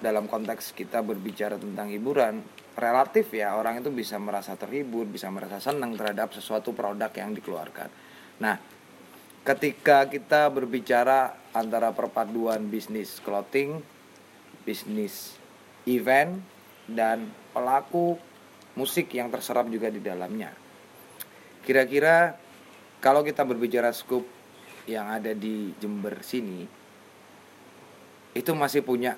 [0.00, 2.44] dalam konteks kita berbicara tentang hiburan,
[2.76, 7.88] relatif ya orang itu bisa merasa terhibur, bisa merasa senang terhadap sesuatu produk yang dikeluarkan.
[8.44, 8.60] Nah,
[9.46, 13.80] ketika kita berbicara antara perpaduan bisnis clothing,
[14.68, 15.40] bisnis
[15.88, 16.42] event
[16.84, 18.20] dan pelaku
[18.76, 20.52] musik yang terserap juga di dalamnya.
[21.64, 22.36] Kira-kira
[23.06, 24.26] kalau kita berbicara scoop
[24.90, 26.66] yang ada di Jember sini
[28.34, 29.14] itu masih punya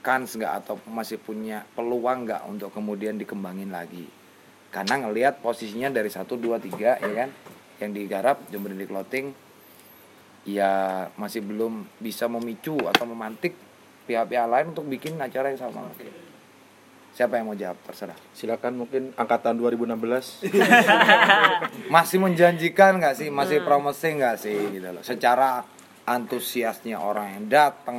[0.00, 4.08] kans nggak atau masih punya peluang nggak untuk kemudian dikembangin lagi?
[4.72, 7.30] Karena ngelihat posisinya dari 1, 2, 3 ya kan?
[7.76, 9.36] Yang digarap Jember Daily Clothing
[10.48, 13.52] ya masih belum bisa memicu atau memantik
[14.08, 15.92] pihak-pihak lain untuk bikin acara yang sama
[17.18, 17.74] siapa yang mau jawab?
[17.82, 18.14] Terserah.
[18.30, 20.46] Silakan mungkin angkatan 2016.
[21.94, 23.26] masih menjanjikan nggak sih?
[23.34, 24.54] Masih promising nggak sih?
[24.70, 25.02] Gitu loh.
[25.02, 25.66] Secara
[26.06, 27.98] antusiasnya orang yang datang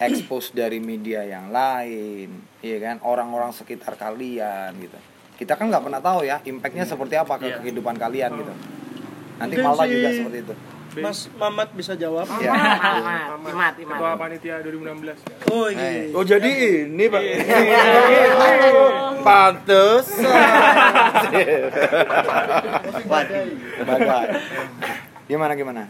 [0.00, 3.04] expose dari media yang lain iya kan?
[3.04, 4.96] Orang-orang sekitar kalian gitu.
[5.36, 8.54] Kita kan nggak pernah tahu ya impactnya seperti apa ke kehidupan kalian gitu.
[9.36, 10.54] Nanti malah juga seperti itu
[11.02, 12.28] Mas Mamat bisa jawab.
[12.38, 12.52] ya.
[12.54, 13.96] Imat, imat, imat.
[13.98, 15.14] Ketua Panitia 2016 ya.
[15.50, 16.14] Oh iya.
[16.14, 16.52] Oh jadi
[16.86, 17.22] ini pak?
[19.24, 20.06] Pantes.
[23.10, 23.48] Bagai.
[25.24, 25.88] gimana gimana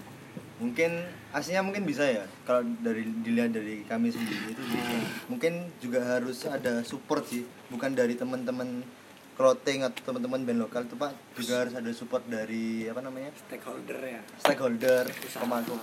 [0.63, 1.03] mungkin
[1.35, 4.97] aslinya mungkin bisa ya kalau dari dilihat dari kami sendiri itu bisa.
[5.27, 7.43] mungkin juga harus ada support sih
[7.75, 8.87] bukan dari teman-teman
[9.35, 13.31] clothing atau teman-teman band lokal itu pak juga harus ada support dari apa namanya?
[13.35, 14.21] Stakeholder ya.
[14.39, 15.75] stakeholder pemangku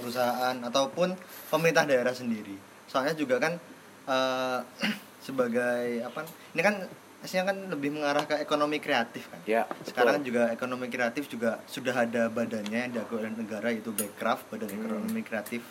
[0.00, 1.14] perusahaan ataupun
[1.50, 2.54] pemerintah daerah sendiri.
[2.86, 3.58] Soalnya juga kan
[4.06, 4.58] eh,
[5.26, 6.74] sebagai apa ini kan
[7.22, 9.38] aslinya kan lebih mengarah ke ekonomi kreatif kan?
[9.46, 14.50] Ya sekarang juga ekonomi kreatif juga sudah ada badannya yang diakui oleh negara yaitu Backcraft
[14.50, 15.62] badan ekonomi kreatif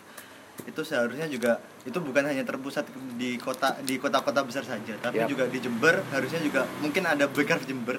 [0.68, 2.86] itu seharusnya juga itu bukan hanya terpusat
[3.18, 5.30] di kota di kota-kota besar saja tapi Yap.
[5.30, 7.98] juga di Jember harusnya juga mungkin ada Backcraft Jember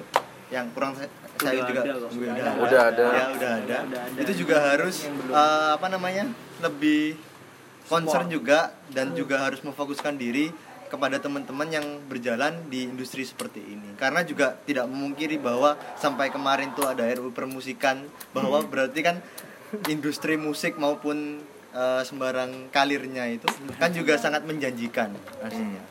[0.53, 1.09] yang kurang saya,
[1.41, 3.05] saya Udah juga ada udah, Udah ada.
[3.09, 3.77] ya udah ada.
[4.21, 6.29] Itu juga harus eh, apa namanya
[6.61, 7.17] lebih
[7.89, 10.53] concern juga dan juga harus memfokuskan diri
[10.93, 13.97] kepada teman-teman yang berjalan di industri seperti ini.
[13.97, 19.17] Karena juga tidak memungkiri bahwa sampai kemarin tuh ada RUU permusikan bahwa berarti kan
[19.89, 21.41] industri musik maupun
[21.73, 25.11] eh, sembarang kalirnya itu kan juga sangat menjanjikan
[25.43, 25.83] aslinya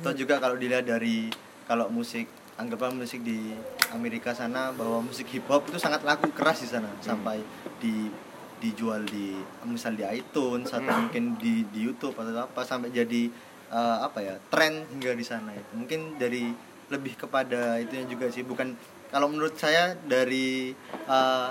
[0.00, 1.32] atau juga kalau dilihat dari
[1.66, 3.52] kalau musik anggaplah musik di
[3.92, 6.88] Amerika sana bahwa musik hip hop itu sangat laku keras di sana.
[7.04, 7.40] Sampai
[7.80, 8.08] di
[8.56, 9.36] dijual di
[9.68, 13.28] misal di iTunes atau mungkin di di YouTube atau apa sampai jadi
[13.68, 15.70] eh, apa ya tren hingga di sana itu.
[15.76, 16.48] Mungkin dari
[16.88, 18.44] lebih kepada itunya juga sih.
[18.44, 18.72] Bukan
[19.12, 20.72] kalau menurut saya dari
[21.08, 21.48] eh,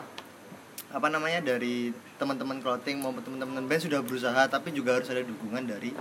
[0.96, 5.68] apa namanya dari teman-teman clothing maupun teman-teman band sudah berusaha tapi juga harus ada dukungan
[5.68, 5.92] dari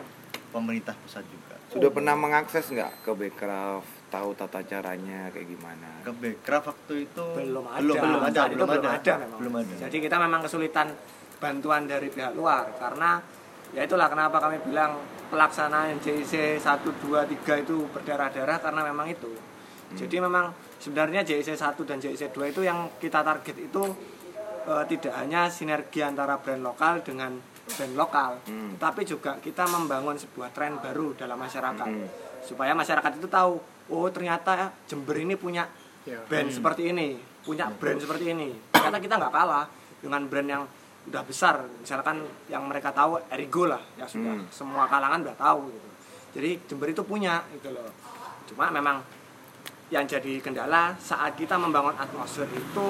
[0.54, 1.58] pemerintah pusat juga.
[1.74, 4.06] Sudah pernah mengakses nggak ke Backcraft?
[4.14, 5.90] Tahu tata caranya kayak gimana?
[6.06, 7.80] Ke Backcraft waktu itu belum ada.
[7.82, 9.38] belum, belum ada belum ada, memang.
[9.42, 9.74] belum ada.
[9.90, 10.94] Jadi kita memang kesulitan
[11.42, 13.18] bantuan dari pihak luar karena
[13.74, 15.02] ya itulah kenapa kami bilang
[15.34, 19.34] pelaksanaan JIC 1 2 3 itu berdarah-darah karena memang itu.
[19.94, 23.82] Jadi memang sebenarnya JIC 1 dan JIC 2 itu yang kita target itu
[24.64, 28.76] eh, tidak hanya sinergi antara brand lokal dengan brand lokal, Hmm.
[28.76, 31.88] tapi juga kita membangun sebuah tren baru dalam masyarakat
[32.44, 33.56] supaya masyarakat itu tahu,
[33.88, 35.64] oh ternyata Jember ini punya
[36.28, 38.52] band seperti ini, punya brand seperti ini.
[38.68, 39.64] Ternyata kita nggak kalah
[40.04, 40.62] dengan brand yang
[41.08, 44.48] udah besar, misalkan yang mereka tahu Erigo lah, ya sudah Hmm.
[44.52, 45.88] semua kalangan udah tahu gitu.
[46.36, 47.88] Jadi Jember itu punya gitu loh.
[48.44, 49.00] Cuma memang
[49.92, 52.88] yang jadi kendala saat kita membangun atmosfer itu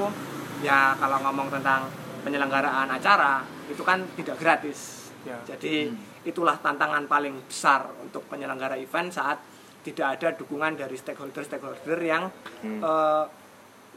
[0.63, 1.91] ya kalau ngomong tentang
[2.23, 5.11] penyelenggaraan acara itu kan tidak gratis.
[5.25, 5.41] Ya.
[5.45, 5.93] Jadi
[6.25, 9.41] itulah tantangan paling besar untuk penyelenggara event saat
[9.85, 12.33] tidak ada dukungan dari stakeholder-stakeholder yang
[12.65, 13.25] eh,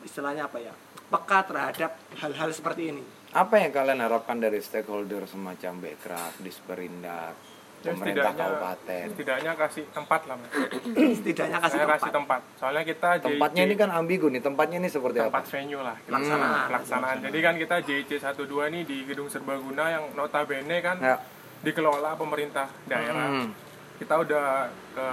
[0.03, 0.73] istilahnya apa ya
[1.07, 3.03] peka terhadap hal-hal seperti ini.
[3.31, 7.35] Apa yang kalian harapkan dari stakeholder semacam Bekraf, Disperindak,
[7.79, 9.03] pemerintah setidaknya- kabupaten?
[9.07, 10.51] setidaknya kasih tempat lah mas
[11.17, 11.97] Setidaknya kasih saya tempat.
[11.97, 15.51] kasih tempat soalnya kita Tempatnya JIC ini kan ambigu nih, tempatnya ini seperti tempat apa?
[15.51, 16.49] venue lah Pelaksanaan.
[16.51, 21.15] Hmm, pelaksanaan jadi kan kita JIC 12 ini di gedung serbaguna yang notabene kan Ya.
[21.59, 23.49] dikelola pemerintah daerah Hmm.
[23.95, 24.45] kita udah
[24.91, 25.07] ke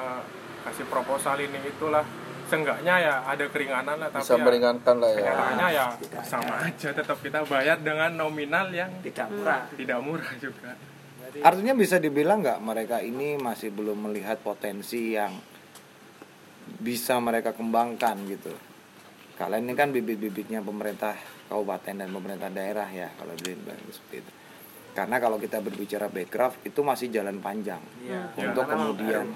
[0.62, 2.05] kasih proposal ini itulah
[2.44, 5.16] seenggaknya ya ada keringanan lah tapi Bisa ya, meringankan lah ya.
[5.18, 5.87] kenyataannya ya
[6.22, 9.64] sama aja tetap kita bayar dengan nominal yang Tidak murah.
[9.70, 10.77] tidak murah juga
[11.42, 15.35] Artinya bisa dibilang nggak mereka ini masih belum melihat potensi yang
[16.79, 18.55] bisa mereka kembangkan gitu.
[19.35, 21.18] Kalian ini kan bibit-bibitnya pemerintah
[21.51, 24.33] kabupaten dan pemerintah daerah ya kalau dibilang seperti itu.
[24.94, 28.31] Karena kalau kita berbicara backcraft itu masih jalan panjang Iya.
[28.38, 29.27] untuk kemudian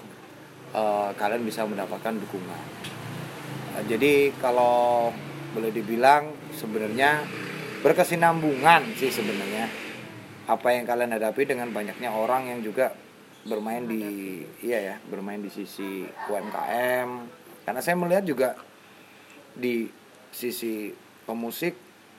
[0.71, 2.63] eh, kalian bisa mendapatkan dukungan.
[3.75, 5.11] Eh, jadi kalau
[5.51, 7.27] boleh dibilang sebenarnya
[7.83, 9.88] berkesinambungan sih sebenarnya
[10.49, 12.97] apa yang kalian hadapi dengan banyaknya orang yang juga
[13.45, 17.09] bermain di iya ya bermain di sisi UMKM
[17.69, 18.49] karena saya melihat juga
[19.53, 19.87] di
[20.33, 20.93] sisi
[21.29, 21.77] pemusik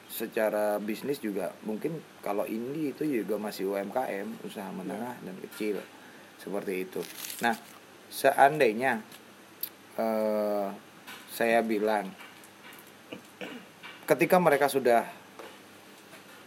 [0.09, 5.81] secara bisnis juga mungkin kalau indie itu juga masih UMKM usaha menengah dan kecil
[6.41, 7.01] seperti itu.
[7.45, 7.53] Nah
[8.09, 9.01] seandainya
[9.97, 10.67] eh,
[11.29, 12.09] saya bilang
[14.09, 15.05] ketika mereka sudah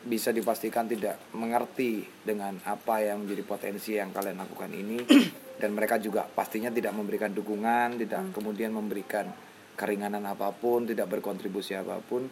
[0.02, 4.98] bisa dipastikan tidak mengerti dengan apa yang menjadi potensi yang kalian lakukan ini.
[5.62, 9.30] Dan mereka juga pastinya tidak memberikan dukungan, tidak kemudian memberikan
[9.78, 12.26] keringanan apa pun, tidak berkontribusi apa pun.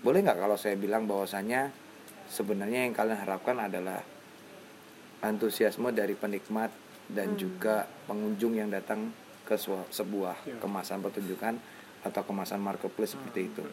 [0.00, 1.68] Boleh nggak kalau saya bilang bahwasanya
[2.24, 4.00] sebenarnya yang kalian harapkan adalah
[5.20, 6.72] antusiasme dari penikmat
[7.10, 9.12] dan juga pengunjung yang datang
[9.44, 9.58] ke
[9.92, 11.54] sebuah kemasan pertunjukan
[12.00, 13.64] atau kemasan marketplace seperti itu.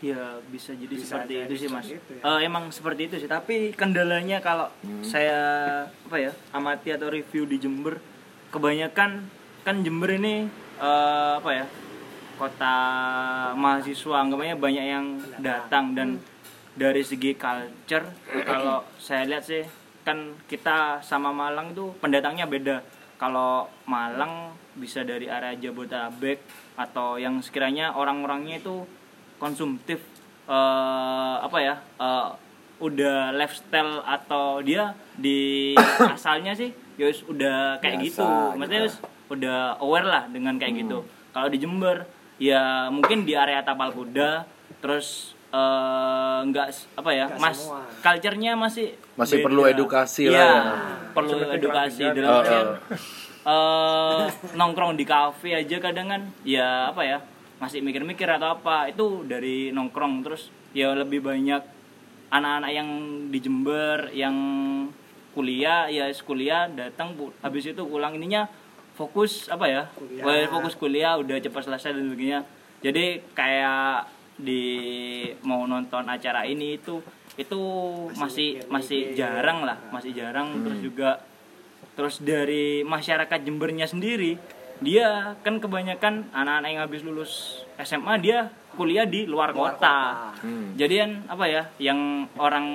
[0.00, 1.84] Ya bisa jadi Bisa seperti itu sih mas.
[1.84, 2.22] itu ya.
[2.24, 3.28] Eh, emang seperti itu sih.
[3.28, 4.72] Tapi kendalanya kalau
[5.04, 5.38] saya
[5.84, 8.00] apa ya amati atau review di Jember,
[8.48, 9.28] kebanyakan
[9.60, 10.48] kan Jember ini
[10.80, 11.68] eh, apa ya
[12.40, 12.76] kota
[13.52, 15.06] mahasiswa, anggapannya banyak yang
[15.44, 16.16] datang dan
[16.72, 18.08] dari segi culture
[18.48, 19.60] kalau saya lihat sih
[20.00, 22.80] kan kita sama Malang tuh pendatangnya beda.
[23.20, 26.40] Kalau Malang bisa dari area Jabodetabek
[26.80, 28.88] atau yang sekiranya orang-orangnya itu
[29.40, 29.98] konsumtif
[30.46, 32.28] eh, apa ya eh,
[32.78, 35.72] udah lifestyle atau dia di
[36.14, 39.00] asalnya sih yus udah kayak Biasa, gitu maksudnya gitu.
[39.30, 41.00] udah aware lah dengan kayak gitu
[41.30, 42.04] kalau di Jember
[42.36, 44.44] ya mungkin di area tapal kuda
[44.78, 47.80] terus eh, nggak s- apa ya Nggak mas semua.
[48.00, 49.44] culture-nya masih Masih beda.
[49.46, 50.74] perlu edukasi lah Iya, ya.
[51.10, 52.76] perlu Seperti edukasi dalam artian, oh.
[53.44, 54.24] eh,
[54.54, 57.18] nongkrong di kafe aja kadang kan ya apa ya
[57.60, 58.88] masih mikir-mikir atau apa.
[58.88, 61.62] Itu dari nongkrong terus ya lebih banyak
[62.32, 62.88] anak-anak yang
[63.28, 64.36] di Jember yang
[65.30, 68.16] kuliah ya kuliah datang habis itu pulang.
[68.16, 68.48] Ininya
[68.96, 69.82] fokus apa ya?
[69.94, 70.48] Kuliah.
[70.48, 72.40] Fokus kuliah udah cepat selesai dan sebagainya.
[72.80, 74.08] Jadi kayak
[74.40, 74.64] di
[75.44, 77.04] mau nonton acara ini itu
[77.36, 77.60] itu
[78.16, 80.64] masih masih, jarang lah masih jarang.
[80.64, 81.10] Terus juga
[81.92, 84.40] terus dari masyarakat Jembernya sendiri
[84.80, 90.32] dia kan kebanyakan anak-anak yang habis lulus SMA dia kuliah di luar, kota.
[90.76, 92.66] Jadi kan apa ya yang orang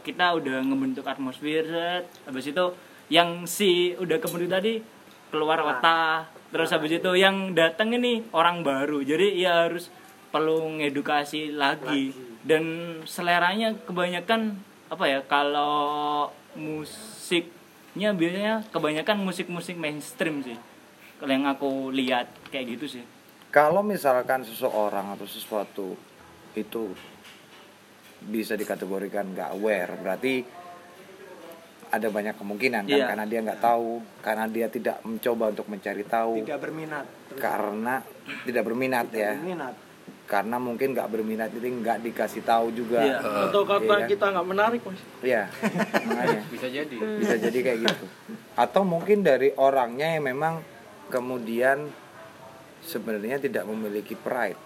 [0.00, 2.64] kita udah ngebentuk atmosfer set, habis itu
[3.12, 4.80] yang si udah kebentuk tadi
[5.28, 6.26] keluar kota.
[6.46, 9.04] terus habis itu yang datang ini orang baru.
[9.04, 9.92] Jadi ya harus
[10.32, 12.16] perlu ngedukasi lagi.
[12.46, 12.64] Dan
[13.04, 20.56] seleranya kebanyakan apa ya kalau musiknya biasanya kebanyakan musik-musik mainstream sih
[21.16, 23.04] kalau yang aku lihat kayak gitu sih
[23.46, 25.96] Kalau misalkan seseorang atau sesuatu
[26.52, 26.92] itu
[28.18, 30.44] bisa dikategorikan nggak aware, berarti
[31.86, 33.06] ada banyak kemungkinan kan Iya.
[33.06, 37.06] karena dia nggak tahu, karena dia tidak mencoba untuk mencari tahu, Tidak berminat.
[37.34, 37.94] karena
[38.42, 39.32] tidak berminat ya.
[39.34, 39.74] Berminat.
[40.26, 43.18] karena mungkin nggak berminat jadi nggak dikasih tahu juga Iya.
[43.46, 44.10] Atau karena Iya kan?
[44.10, 45.00] kita nggak menarik mas.
[45.22, 45.42] Iya,
[46.04, 46.96] makanya Bisa jadi.
[47.16, 48.04] bisa jadi kayak gitu.
[48.52, 50.54] Atau mungkin dari orangnya yang memang
[51.10, 51.90] kemudian
[52.82, 54.58] sebenarnya tidak memiliki pride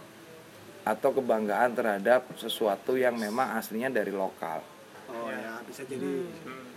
[0.85, 4.64] atau kebanggaan terhadap sesuatu yang memang aslinya dari lokal.
[5.11, 6.24] oh ya bisa jadi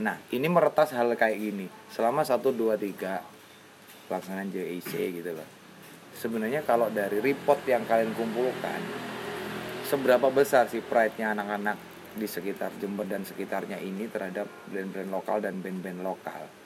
[0.01, 1.69] Nah, ini meretas hal kayak gini.
[1.93, 5.47] Selama 1 2 3 pelaksanaan JIC gitu loh.
[6.17, 8.81] Sebenarnya kalau dari report yang kalian kumpulkan
[9.85, 11.77] seberapa besar sih pride-nya anak-anak
[12.13, 16.62] di sekitar Jember dan sekitarnya ini terhadap brand-brand lokal dan band-band lokal.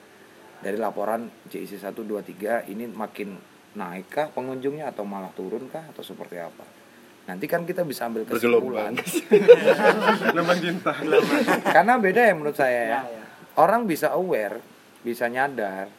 [0.58, 2.18] Dari laporan JIC 1 2
[2.66, 3.38] 3 ini makin
[3.74, 6.66] naik kah pengunjungnya atau malah turun kah atau seperti apa?
[7.26, 8.96] Nanti kan kita bisa ambil kesimpulan.
[10.32, 10.92] Gelombang cinta.
[11.62, 12.88] Karena beda ya menurut saya ya.
[12.88, 14.58] ya ya Orang bisa aware,
[15.00, 15.90] bisa nyadar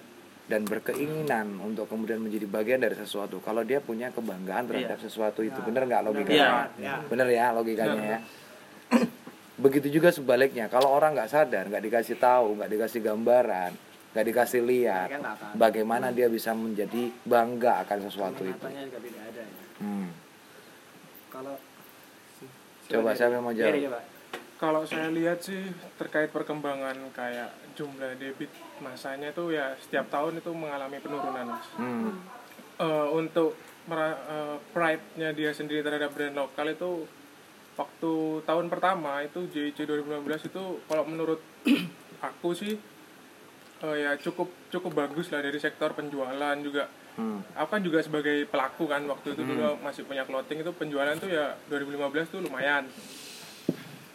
[0.46, 5.62] dan berkeinginan untuk kemudian menjadi bagian dari sesuatu kalau dia punya kebanggaan terhadap sesuatu itu
[5.62, 7.06] bener nggak logikanya Iya.
[7.06, 8.20] bener ya logikanya ya
[9.64, 13.78] begitu juga sebaliknya kalau orang nggak sadar nggak dikasih tahu nggak dikasih gambaran
[14.10, 19.56] nggak dikasih lihat kan akan bagaimana dia bisa menjadi bangga akan sesuatu itu ada ya
[19.86, 20.10] hmm.
[21.30, 21.56] kalau
[22.90, 24.02] coba siapa yang mau Iya, jawab coba.
[24.60, 27.48] Kalau saya lihat sih terkait perkembangan kayak
[27.80, 28.52] jumlah debit
[28.84, 31.68] masanya itu ya setiap tahun itu mengalami penurunan mas.
[31.80, 32.12] hmm.
[32.80, 33.56] Eh, untuk
[33.88, 37.08] eh, pride-nya dia sendiri terhadap brand lokal itu
[37.80, 41.40] waktu tahun pertama itu JIC 2015 itu kalau menurut
[42.28, 42.76] aku sih
[43.84, 46.88] eh, ya cukup cukup bagus lah dari sektor penjualan juga.
[47.20, 47.44] Hmm.
[47.52, 51.28] aku kan juga sebagai pelaku kan waktu itu dulu masih punya clothing itu penjualan tuh
[51.28, 52.88] ya 2015 tuh lumayan.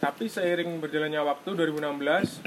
[0.01, 2.41] Tapi seiring berjalannya waktu 2016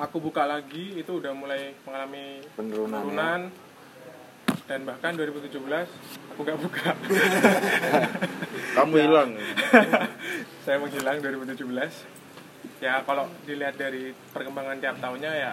[0.00, 3.00] aku buka lagi itu udah mulai mengalami Penurunan, ya.
[3.04, 3.40] penurunan.
[4.64, 5.60] Dan bahkan 2017
[6.32, 6.90] aku nggak buka.
[8.80, 9.30] Kamu hilang.
[10.64, 11.62] saya menghilang 2017
[12.82, 15.52] ya kalau dilihat dari perkembangan tiap tahunnya ya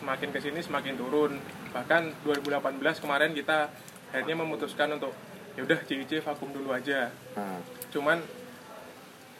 [0.00, 1.36] semakin ke sini semakin turun
[1.70, 3.68] bahkan 2018 kemarin kita
[4.10, 5.12] akhirnya memutuskan untuk
[5.54, 7.60] ya udah CIC vakum dulu aja Nah,
[7.92, 8.18] cuman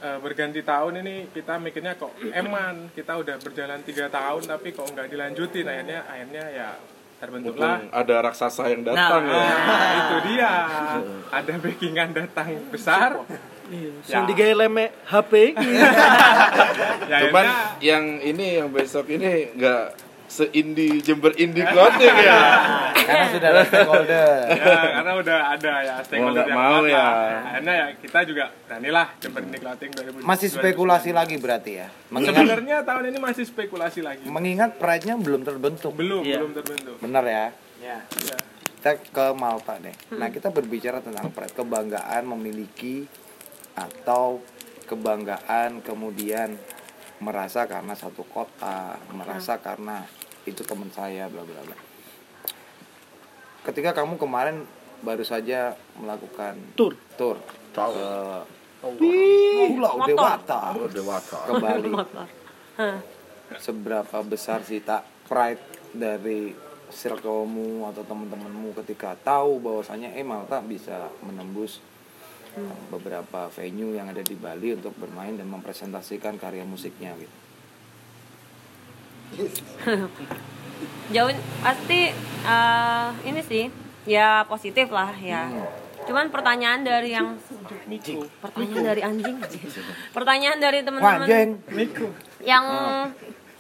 [0.01, 4.87] eh, berganti tahun ini kita mikirnya kok eman kita udah berjalan tiga tahun tapi kok
[4.87, 6.69] nggak dilanjutin akhirnya akhirnya ya
[7.21, 9.37] terbentuklah Mumpung ada raksasa yang datang ya.
[9.37, 10.53] Nah, itu dia
[11.29, 13.11] ada backingan datang besar
[13.71, 13.91] Iya.
[14.03, 14.11] Ya.
[14.19, 15.33] Yang digaya leme HP.
[17.11, 17.47] ya Cuman
[17.79, 22.39] yang ini yang besok ini nggak seindi Jember Indie Clothing ya.
[22.95, 24.31] karena sudah ada stakeholder
[24.63, 27.07] ya karena udah ada ya stakeholder yang mau ya.
[27.51, 31.89] akhirnya ya kita juga beranilah Jember Indie Clothing 2000 masih spekulasi lagi berarti ya?
[32.15, 34.25] Mengingat sebenarnya tahun ini masih spekulasi lagi.
[34.31, 35.93] Mengingat pride-nya belum terbentuk.
[35.99, 36.39] Belum Iya.
[36.43, 36.95] belum terbentuk.
[37.03, 37.47] Benar ya?
[37.83, 38.39] Ya ya.
[38.79, 39.95] kita ke Malta deh.
[40.15, 43.05] Nah kita berbicara tentang pride kebanggaan memiliki
[43.75, 44.39] atau
[44.87, 46.55] kebanggaan kemudian
[47.21, 50.09] merasa karena satu kota merasa karena
[50.51, 51.77] itu teman saya bla bla bla
[53.65, 54.67] ketika kamu kemarin
[55.01, 56.93] baru saja melakukan Tur.
[57.17, 57.41] tur
[57.73, 57.93] Tahu.
[57.95, 58.11] ke
[58.81, 60.09] Pulau Motor.
[60.09, 61.39] Dewata Oh, dewasa.
[61.45, 61.93] ke Bali
[63.59, 65.61] seberapa besar sih tak pride
[65.93, 66.55] dari
[66.91, 71.79] circlemu atau teman-temanmu ketika tahu bahwasanya eh Malta bisa menembus
[72.59, 77.37] uh, beberapa venue yang ada di Bali untuk bermain dan mempresentasikan karya musiknya gitu.
[81.15, 82.01] jauh pasti
[82.47, 83.65] eh, ini sih
[84.09, 85.51] ya positif lah ya.
[86.09, 87.37] Cuman pertanyaan dari yang
[88.41, 89.37] pertanyaan dari anjing.
[90.17, 91.29] Pertanyaan dari teman-teman
[92.41, 92.65] yang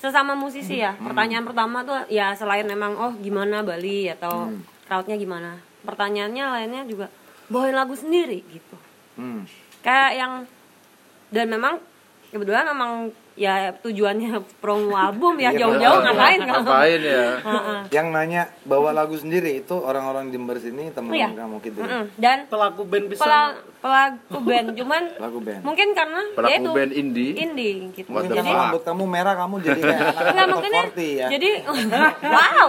[0.00, 0.96] sesama musisi ya.
[0.96, 4.48] Pertanyaan pertama tuh ya selain memang oh gimana Bali atau
[4.88, 5.60] crowdnya gimana.
[5.84, 7.06] Pertanyaannya lainnya juga
[7.52, 8.76] bawain lagu sendiri gitu.
[9.18, 9.44] Hmm.
[9.84, 10.32] kayak yang
[11.28, 11.76] dan memang
[12.30, 17.24] kebetulan memang ya tujuannya promo album ya Iya, jauh-jauh ngapain kalau Ngapain ya?
[17.40, 17.78] Heeh.
[17.88, 21.32] Yang nanya bawa lagu sendiri itu orang-orang di Jember sini teman Iya.
[21.32, 21.80] kamu gitu.
[21.80, 22.04] ya?
[22.14, 23.24] Dan Pelaku band bisa.
[23.24, 25.60] pela- pelaku band cuman Lagu band.
[25.62, 27.32] mungkin karena Pelaku ya itu band indie.
[27.34, 30.04] indie gitu Mungkin jadi rambut kamu merah kamu jadi kayak
[30.36, 30.46] anak
[30.92, 31.26] 40 ya.
[31.30, 31.50] jadi
[32.36, 32.68] wow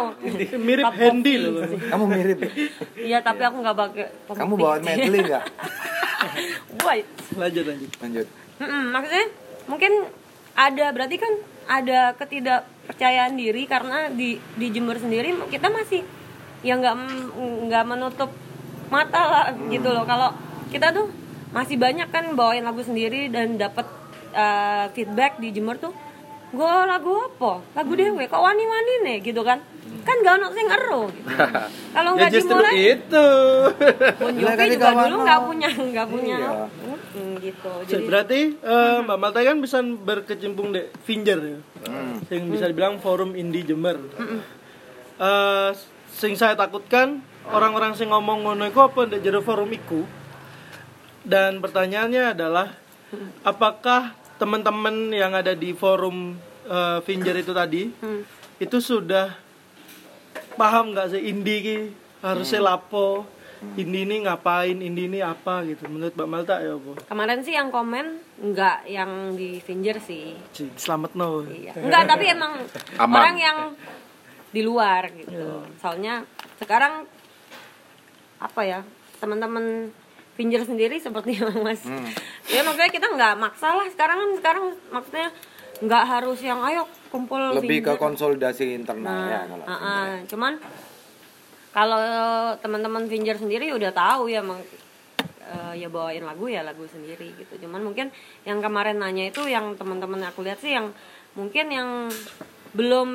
[0.57, 1.63] Mirip 40 loh.
[1.67, 1.79] sih.
[1.83, 2.51] Kamu mirip ya?
[2.97, 5.43] iya tapi aku nggak pakai Kamu bawa medley enggak?
[6.79, 6.95] Wah,
[7.33, 7.89] Lanjut lanjut.
[7.97, 8.27] Lanjut.
[8.57, 9.25] Mm-mm, maksudnya
[9.63, 9.91] mungkin
[10.61, 11.33] ada berarti kan
[11.65, 16.05] ada ketidakpercayaan diri karena di di Jember sendiri kita masih
[16.61, 16.95] ya nggak
[17.65, 18.29] nggak menutup
[18.93, 20.05] mata lah gitu loh.
[20.05, 20.29] Kalau
[20.69, 21.09] kita tuh
[21.51, 23.87] masih banyak kan bawain lagu sendiri dan dapat
[24.37, 25.95] uh, feedback di Jember tuh
[26.51, 29.63] gue lagu apa lagu dewe kok wani wani nih gitu kan
[30.01, 31.29] kan gak ono sing ero gitu.
[31.95, 33.27] kalau Ya nggak justru dimulai itu.
[34.41, 36.51] Tadi juga dulu nggak punya nggak punya Iya.
[37.11, 37.71] Hmm, gitu.
[37.85, 41.59] Jadi, berarti eh, Mbak Malta kan bisa berkecimpung di Finger ya.
[42.31, 43.99] Yang bisa dibilang forum indie Jember.
[45.21, 45.69] Eh,
[46.09, 47.21] sing saya takutkan
[47.51, 50.01] orang-orang sing ngomong ngono iku apa ndek jero forum iku.
[51.21, 52.73] Dan pertanyaannya adalah
[53.45, 56.33] apakah teman-teman yang ada di forum
[56.65, 57.93] eh, Finger itu tadi
[58.57, 59.37] itu sudah
[60.57, 61.77] paham nggak sih indie ki
[62.25, 63.29] harusnya lapo
[63.77, 67.69] indie ini ngapain indie ini apa gitu menurut Mbak Malta ya apa kemarin sih yang
[67.69, 70.33] komen nggak yang di Finger sih.
[70.57, 71.77] Cik, selamat no Iya.
[71.77, 72.57] Enggak, tapi emang
[72.97, 73.17] Aman.
[73.21, 73.57] orang yang
[74.49, 75.61] di luar gitu.
[75.77, 76.25] Soalnya
[76.57, 77.05] sekarang
[78.41, 78.81] apa ya?
[79.21, 79.93] Teman-teman
[80.31, 81.83] Finger sendiri seperti yang Mas.
[82.47, 85.27] Ya maksudnya kita nggak maksa lah sekarang kan sekarang maksudnya
[85.81, 87.97] nggak harus yang ayo kumpul Lebih ke Finger.
[87.97, 89.63] konsolidasi internal Nah, ya kalau.
[89.63, 90.07] ah, ah.
[90.25, 90.53] cuman
[91.71, 91.99] kalau
[92.57, 94.59] teman-teman Finger sendiri udah tahu ya emang
[95.41, 97.57] eh, ya bawain lagu ya lagu sendiri gitu.
[97.59, 98.11] Cuman mungkin
[98.43, 100.91] yang kemarin nanya itu yang teman-teman aku lihat sih yang
[101.33, 101.89] mungkin yang
[102.71, 103.09] belum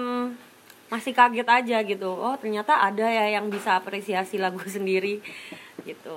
[0.87, 2.09] masih kaget aja gitu.
[2.09, 5.21] Oh, ternyata ada ya yang bisa apresiasi lagu sendiri
[5.83, 6.17] gitu.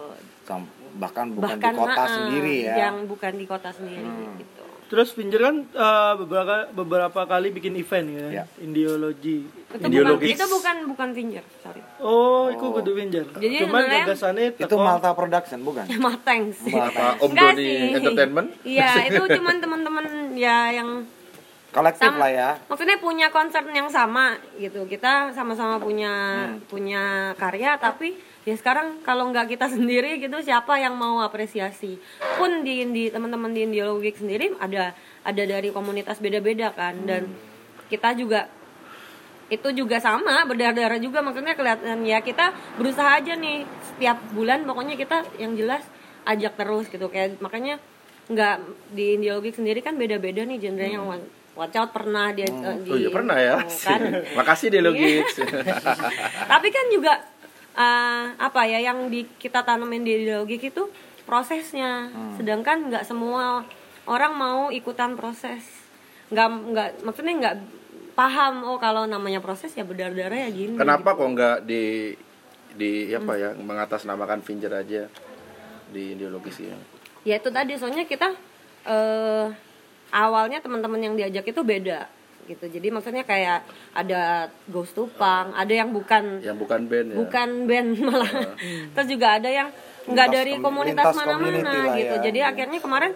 [0.95, 2.71] Bahkan bukan Bahkan di kota sendiri ya.
[2.71, 2.81] Hmm.
[2.81, 4.63] Yang bukan di kota sendiri gitu.
[4.89, 8.43] terus Finger kan eh, beberapa beberapa kali bikin event ya, Ya.
[8.57, 10.29] Indiologi Itu bukan, Ideologis.
[10.33, 11.81] itu bukan bukan Finger, sorry.
[12.01, 15.85] oh itu kudu Finger Jadi cuman gagasannya Itu Malta Production bukan?
[16.01, 16.73] Mateng sih.
[16.73, 17.93] Apa Om Enggak Doni sih.
[17.93, 18.49] Entertainment?
[18.65, 21.05] Iya, itu cuman teman-teman ya yang
[21.69, 22.49] Kolektif sama lah ya.
[22.65, 24.89] maksudnya punya concern yang sama gitu.
[24.89, 26.13] Kita sama-sama punya
[26.65, 27.03] punya
[27.37, 28.17] karya tapi
[28.49, 32.01] ya sekarang kalau nggak kita sendiri gitu siapa yang mau apresiasi?
[32.41, 37.29] Pun di di teman-teman di Indiolo Week sendiri ada ada dari komunitas beda-beda kan dan
[37.89, 38.49] kita juga
[39.49, 44.93] itu juga sama berdarah-darah juga maksudnya kelihatan ya kita berusaha aja nih setiap bulan pokoknya
[44.93, 45.81] kita yang jelas
[46.29, 47.81] ajak terus gitu kayak makanya
[48.29, 48.61] nggak
[48.93, 51.37] di Indiologik sendiri kan beda-beda nih genrenya hmm.
[51.57, 53.59] Watch Out pernah dia eh, di Oh iya pernah ya.
[53.83, 53.99] Kan
[54.39, 55.43] Makasih deh Logix.
[56.51, 57.19] tapi kan juga
[57.79, 60.91] eh, apa ya yang di kita tanamin di Indiologik itu
[61.23, 62.11] prosesnya.
[62.35, 63.63] Sedangkan nggak semua
[64.03, 65.63] orang mau ikutan proses.
[66.27, 67.55] Nggak nggak maksudnya nggak
[68.13, 72.11] paham oh kalau namanya proses ya berdarah-darah ya gini Kenapa kok nggak di
[72.75, 75.07] di apa ya mengatasnamakan Finger aja
[75.89, 76.75] di ideologis ya?
[77.23, 77.79] ya itu tadi.
[77.79, 78.35] Soalnya kita
[78.83, 79.47] eh
[80.09, 82.18] awalnya teman-teman yang diajak itu beda
[82.49, 83.61] gitu jadi maksudnya kayak
[83.93, 87.15] ada Ghost Tupang ada yang bukan Yang bukan band ya.
[87.15, 88.31] bukan band malah
[88.91, 89.69] terus juga ada yang
[90.09, 92.23] nggak dari komu- komunitas mana-mana gitu ya.
[92.25, 93.13] jadi akhirnya kemarin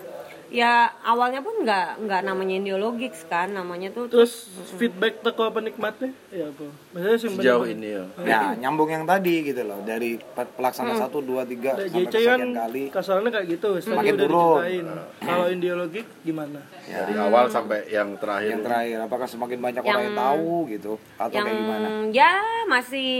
[0.53, 4.45] ya awalnya pun nggak nggak namanya Indiologix kan namanya tuh terus
[4.77, 6.69] feedback teko penikmatnya ya apa?
[6.93, 8.03] Maksudnya sing Sejauh ini ya.
[8.21, 9.81] Ya, nyambung yang tadi gitu loh.
[9.81, 12.83] Dari pe- pelaksana satu, dua, tiga Nah, sampai JC kan kali.
[12.87, 14.37] kasarannya kayak gitu setelah Makin udah turun.
[14.37, 14.85] diceritain.
[15.19, 16.59] Kalau ideologi gimana?
[16.83, 18.49] Dari awal sampai yang terakhir.
[18.51, 20.93] Yang terakhir, apakah semakin banyak orang yang Yang- tahu gitu?
[21.17, 21.87] Atau yang kayak gimana?
[22.13, 22.33] ya
[22.63, 23.13] masih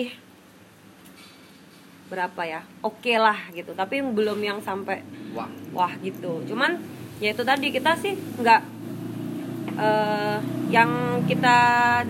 [2.05, 2.61] berapa ya?
[2.79, 3.73] Oke lah gitu.
[3.73, 5.01] Tapi belum yang sampai
[5.73, 6.45] wah gitu.
[6.45, 6.77] Cuman
[7.23, 8.61] ya itu tadi kita sih nggak
[9.79, 10.91] eh, yang
[11.23, 11.57] kita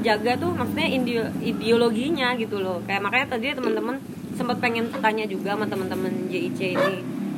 [0.01, 2.81] jaga tuh maksudnya ide- ideologinya gitu loh.
[2.89, 4.01] Kayak makanya tadi teman-teman
[4.33, 6.95] sempat pengen tanya juga sama teman-teman JIC ini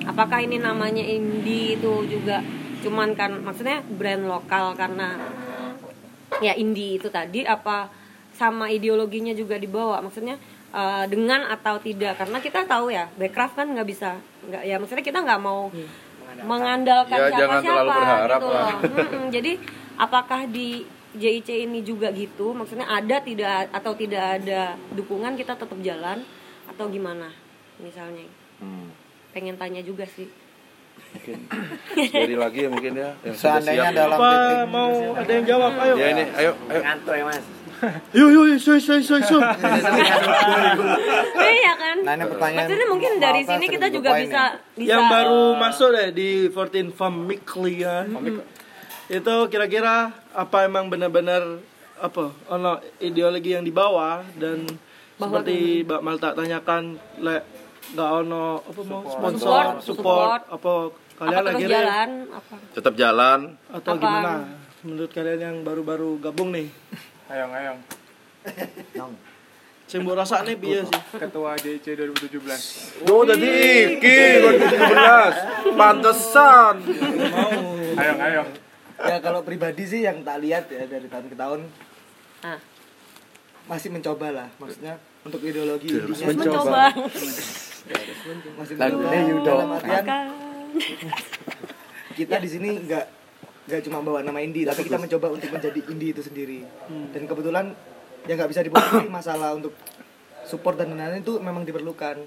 [0.07, 2.39] apakah ini namanya indie itu juga?
[2.79, 5.19] Cuman kan maksudnya brand lokal karena
[6.39, 7.91] ya indie itu tadi apa
[8.31, 9.99] sama ideologinya juga dibawa?
[9.99, 10.39] Maksudnya
[10.71, 12.23] eh, dengan atau tidak?
[12.23, 14.15] Karena kita tahu ya backcraft kan nggak bisa
[14.47, 15.67] nggak ya maksudnya kita nggak mau
[16.41, 18.65] mengandalkan Ya, jangan siapa-siapa terlalu berharap gitu lah.
[18.65, 19.25] loh Mm-mm.
[19.29, 19.51] jadi
[19.95, 20.69] apakah di
[21.13, 24.61] JIC ini juga gitu maksudnya ada tidak atau tidak ada
[24.91, 26.19] dukungan kita tetap jalan
[26.65, 27.31] atau gimana
[27.77, 28.87] misalnya Hmm.
[29.31, 30.31] pengen tanya juga sih
[32.15, 33.11] Dari lagi ya mungkin ya.
[33.21, 33.95] Yang Seandainya siap.
[33.97, 36.81] dalam apa titik mau ada yang jawab ayo Ya ini, ayo, ayo.
[36.81, 37.45] ngantuk ya mas
[38.17, 39.41] yuk yuk yuk soy soy soy soy
[41.55, 41.97] iya kan?
[42.03, 44.41] Nah, ini pertanyaan maksudnya mungkin dari sini kita juga bisa
[44.75, 47.39] bisa yang baru masuk deh di 14 Family
[47.79, 48.07] ya
[49.05, 51.61] itu kira-kira apa emang benar-benar
[52.01, 54.65] apa ono ideologi yang dibawa dan
[55.15, 57.39] Bahwa seperti Mbak Malta tanyakan le
[57.95, 60.41] nggak ono apa mau sponsor Support, support, support.
[60.51, 60.73] apa
[61.15, 62.55] kalian apa akhirnya jalan apa?
[62.75, 63.39] Tetap jalan.
[63.71, 64.01] atau Apa?
[64.03, 64.33] gimana?
[64.83, 66.67] Menurut kalian yang baru-baru gabung nih
[67.25, 67.79] Ayong, ayong.
[69.85, 73.05] sing mbok rasakne piye sih Ketua DC 2017.
[73.05, 73.49] Oh, tadi
[73.95, 75.77] iki 2017.
[75.77, 76.75] Pantesan.
[77.95, 78.49] Ayong, ayong.
[78.95, 81.61] ya kalau pribadi sih yang tak lihat ya dari tahun ke tahun
[82.39, 82.61] Ah.
[83.65, 86.93] masih mencoba lah maksudnya untuk ideologi Terus intinya mencoba
[88.55, 89.55] masih mencoba ini Yudo.
[92.13, 93.24] kita di sini nggak
[93.65, 96.61] nggak cuma bawa nama indie tapi kita mencoba untuk menjadi indie itu sendiri.
[97.13, 97.73] Dan kebetulan
[98.25, 99.73] yang nggak bisa dipungkiri masalah untuk
[100.45, 102.21] support dan lain-lain itu memang diperlukan.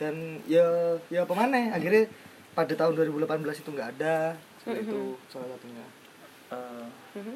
[0.00, 2.08] Dan ya ya pemana akhirnya
[2.56, 5.84] pada tahun 2018 itu nggak ada seperti itu salah satunya.
[6.50, 6.84] Eh,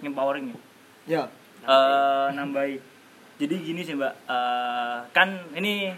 [0.05, 0.59] empowering ya?
[1.09, 1.22] Ya.
[1.64, 2.77] Eh, nambahi.
[3.41, 4.12] Jadi gini sih mbak.
[4.29, 5.95] Eh, kan ini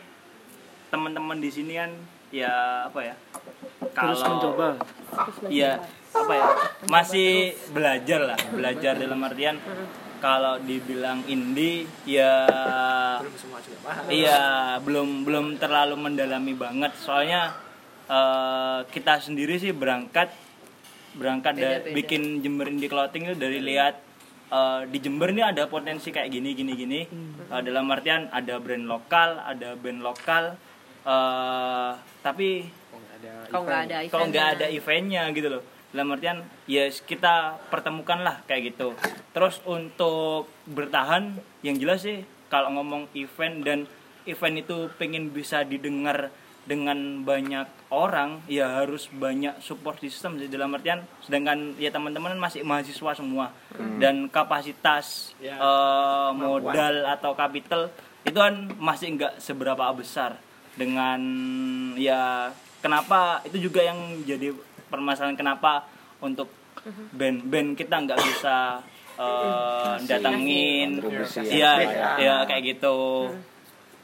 [0.92, 1.90] teman-teman di sini kan
[2.30, 3.14] ya apa ya?
[3.96, 4.78] Terus mencoba.
[5.48, 5.80] Iya,
[6.18, 6.46] apa ya?
[6.86, 7.30] Masih
[7.70, 9.56] belajar lah, belajar dalam artian
[10.16, 12.32] kalau dibilang indie ya
[13.36, 14.40] semua juga paham Iya,
[14.80, 16.92] belum belum terlalu mendalami banget.
[16.96, 17.52] Soalnya
[18.06, 20.32] eh, kita sendiri sih berangkat
[21.14, 21.94] berangkat da- Beda-beda.
[21.94, 23.94] bikin Jember Indie Clothing itu dari lihat
[24.48, 27.00] eh, di Jember ini ada potensi kayak gini gini gini.
[27.46, 30.56] Eh, dalam artian ada brand lokal, ada band lokal.
[31.04, 31.90] eh,
[32.20, 32.66] tapi
[33.46, 35.62] Kalau nggak ada kalau nggak ada eventnya gitu loh
[35.96, 38.92] dalam artian ya kita pertemukan lah kayak gitu.
[39.32, 43.78] Terus untuk bertahan yang jelas sih kalau ngomong event dan
[44.28, 46.28] event itu pengen bisa didengar
[46.66, 50.50] dengan banyak orang ya harus banyak support system sih.
[50.50, 53.54] Dalam artian sedangkan ya teman-teman masih mahasiswa semua.
[53.96, 57.88] Dan kapasitas Ya, eh, modal atau kapital
[58.26, 60.36] itu kan masih nggak seberapa besar.
[60.76, 61.22] Dengan
[61.96, 64.52] ya kenapa itu juga yang jadi
[64.88, 65.86] permasalahan kenapa
[66.22, 66.50] untuk
[67.14, 68.78] band-band kita nggak bisa
[69.18, 71.02] eh, datangin
[71.42, 71.72] iya.
[72.18, 73.30] Ya kayak gitu.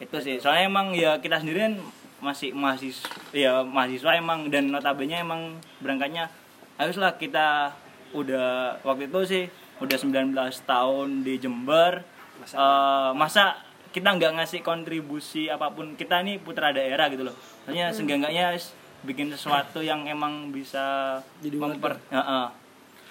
[0.03, 0.43] Itu sih.
[0.43, 1.75] Soalnya emang ya kita sendiri kan
[2.23, 6.31] masih mahasiswa ya mahasiswa emang dan notabene emang berangkatnya
[6.79, 7.75] haruslah kita
[8.15, 9.45] udah waktu itu sih
[9.83, 10.31] udah 19
[10.63, 12.07] tahun di Jember
[12.51, 13.55] Eh, masa
[13.95, 15.95] kita nggak ngasih kontribusi apa pun.
[15.95, 17.37] Kita ini putra daerah gitu loh.
[17.69, 18.57] Maksudnya seenggaknya
[19.03, 22.47] bikin sesuatu yang emang bisa Jadi memper Heeh.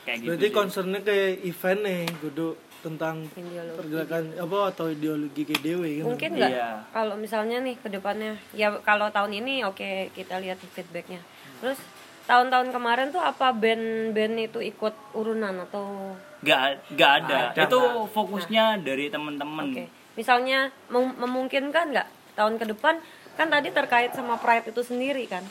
[0.01, 0.53] kayak gitu Berarti sih.
[0.53, 2.47] concernnya kayak event nih, kudu
[2.81, 3.77] tentang Ideologi.
[3.77, 6.05] pergerakan apa atau ideologi ke dewe gitu.
[6.07, 6.69] mungkin nggak Iya.
[6.89, 11.21] kalau misalnya nih ke depannya ya kalau tahun ini oke kita lihat feedbacknya
[11.61, 11.77] terus
[12.25, 17.37] tahun-tahun kemarin tuh apa band-band itu ikut urunan atau nggak nggak ada.
[17.51, 17.79] Ada, itu
[18.09, 22.97] fokusnya dari teman-teman oke misalnya mem- memungkinkan nggak tahun ke depan
[23.31, 25.45] kan tadi terkait sama pride itu sendiri kan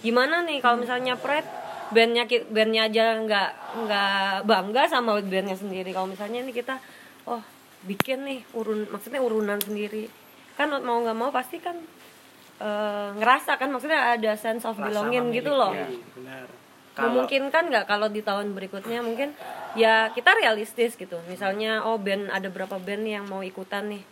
[0.00, 1.48] gimana nih kalau misalnya pride
[1.90, 3.50] bandnya bandnya aja nggak
[3.84, 5.90] nggak bangga sama bandnya sendiri.
[5.90, 6.78] Kalau misalnya nih kita
[7.26, 7.42] oh
[7.84, 10.06] bikin nih urun maksudnya urunan sendiri.
[10.54, 11.76] Kan mau nggak mau pasti kan
[12.60, 15.74] eh, ngerasa kan maksudnya ada sense of belonging gitu loh.
[16.16, 16.46] Benar.
[16.90, 19.34] Kalau- memungkinkan nggak kalau di tahun berikutnya mungkin
[19.74, 21.18] ya kita realistis gitu.
[21.26, 24.02] Misalnya oh band ada berapa band yang mau ikutan nih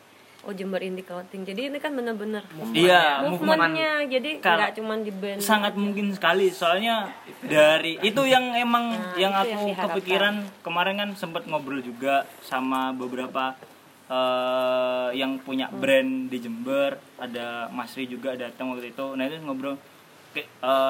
[0.41, 1.43] oh Jember Indie Clothing.
[1.43, 3.59] Jadi ini kan bener-bener Iya, movement.
[3.59, 7.11] movementnya jadi Kalau- nggak cuma di band sangat mungkin sekali soalnya
[7.41, 10.35] dari itu yang emang Nah, yang aku yang kepikiran.
[10.61, 13.55] Kemarin kan sempat ngobrol juga sama beberapa
[14.09, 15.79] eh, yang punya Hmm.
[15.79, 16.97] brand di Jember.
[17.19, 19.05] Ada Mas Ri juga datang waktu itu.
[19.13, 19.77] Nah itu ngobrol.
[20.33, 20.45] Eh,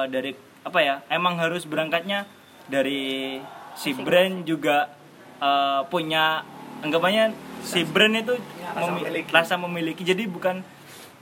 [0.07, 0.31] dari
[0.61, 2.23] apa ya emang harus berangkatnya
[2.65, 3.35] dari
[3.73, 4.87] si brand juga
[5.35, 6.43] eh, punya
[6.81, 8.35] anggapannya si brand itu
[8.73, 10.01] memi- rasa memiliki.
[10.01, 10.61] Jadi bukan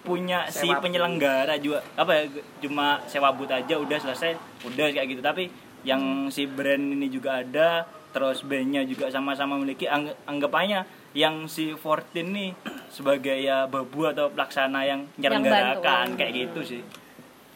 [0.02, 2.24] punya si penyelenggara juga apa ya
[2.60, 5.22] cuma sewa but aja udah selesai udah kayak gitu.
[5.22, 5.52] Tapi
[5.84, 11.74] yang si brand ini juga ada terus bandnya juga sama-sama memiliki Angg- anggapannya yang si
[11.74, 12.50] 14 nih
[12.88, 16.82] sebagai ya babu atau pelaksana yang menyelenggarakan kayak gitu sih.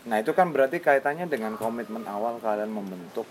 [0.02, 3.26] Nah itu kan berarti kaitannya dengan komitmen awal kalian membentuk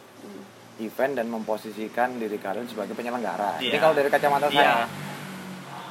[0.81, 3.59] event dan memposisikan diri kalian sebagai penyelenggara.
[3.59, 3.78] Ini Iya.
[3.78, 4.57] kalau dari kacamata Iya.
[4.57, 4.74] saya,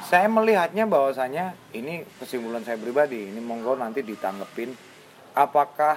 [0.02, 3.30] saya melihatnya bahwasanya ini kesimpulan saya pribadi.
[3.30, 4.74] Ini monggo nanti ditanggepin.
[5.32, 5.96] Apakah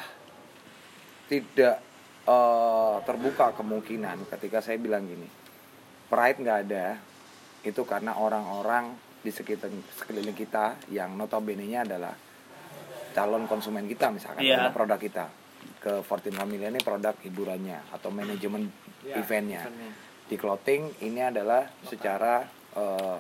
[1.25, 1.81] tidak
[2.23, 5.27] eh, terbuka kemungkinan ketika saya bilang gini,
[6.07, 6.95] pride nggak ada,
[7.61, 12.15] itu karena orang-orang di sekitar sekeliling kita yang notabene-nya adalah
[13.11, 14.55] calon konsumen kita misalkan Iya.
[14.57, 15.25] adalah produk kita
[15.77, 18.71] ke 14 Familia ini produk hiburannya atau manajemen
[19.03, 19.61] Ya, eventnya.
[19.67, 19.91] eventnya.
[20.23, 23.17] di clothing ini adalah secara eh,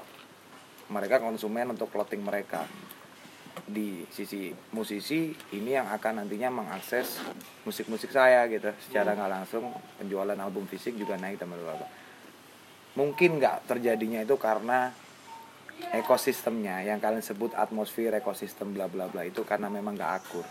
[0.89, 2.63] mereka konsumen untuk clothing mereka.
[3.63, 7.21] Di sisi musisi ini yang akan nantinya mengakses
[7.63, 8.71] musik-musik saya gitu.
[8.81, 9.69] Secara nggak langsung
[9.99, 11.85] penjualan album fisik juga naik teman-teman
[12.93, 14.93] mungkin nggak terjadinya itu karena
[15.93, 16.85] ekosistemnya.
[16.85, 20.45] Yang kalian sebut atmosfer ekosistem bla bla bla itu karena memang nggak akur.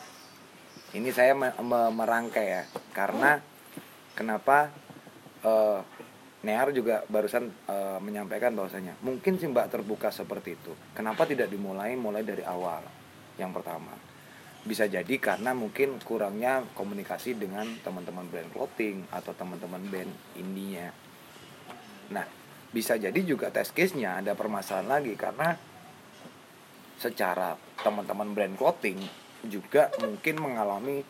[0.92, 2.62] Ini saya me- me- merangkai ya.
[2.92, 3.38] Karena
[4.12, 4.68] kenapa
[5.42, 5.80] eh,
[6.42, 10.74] Near juga barusan eh, menyampaikan bahwasanya mungkin sih Mbak terbuka seperti itu.
[10.90, 12.82] Kenapa tidak dimulai mulai dari awal?
[13.38, 13.94] Yang pertama.
[14.66, 20.90] Bisa jadi karena mungkin kurangnya komunikasi dengan teman-teman brand clothing atau teman-teman band indinya.
[22.10, 22.26] Nah,
[22.74, 25.54] bisa jadi juga test case-nya ada permasalahan lagi karena
[26.98, 27.54] secara
[27.86, 28.98] teman-teman brand clothing
[29.46, 31.06] juga mungkin mengalami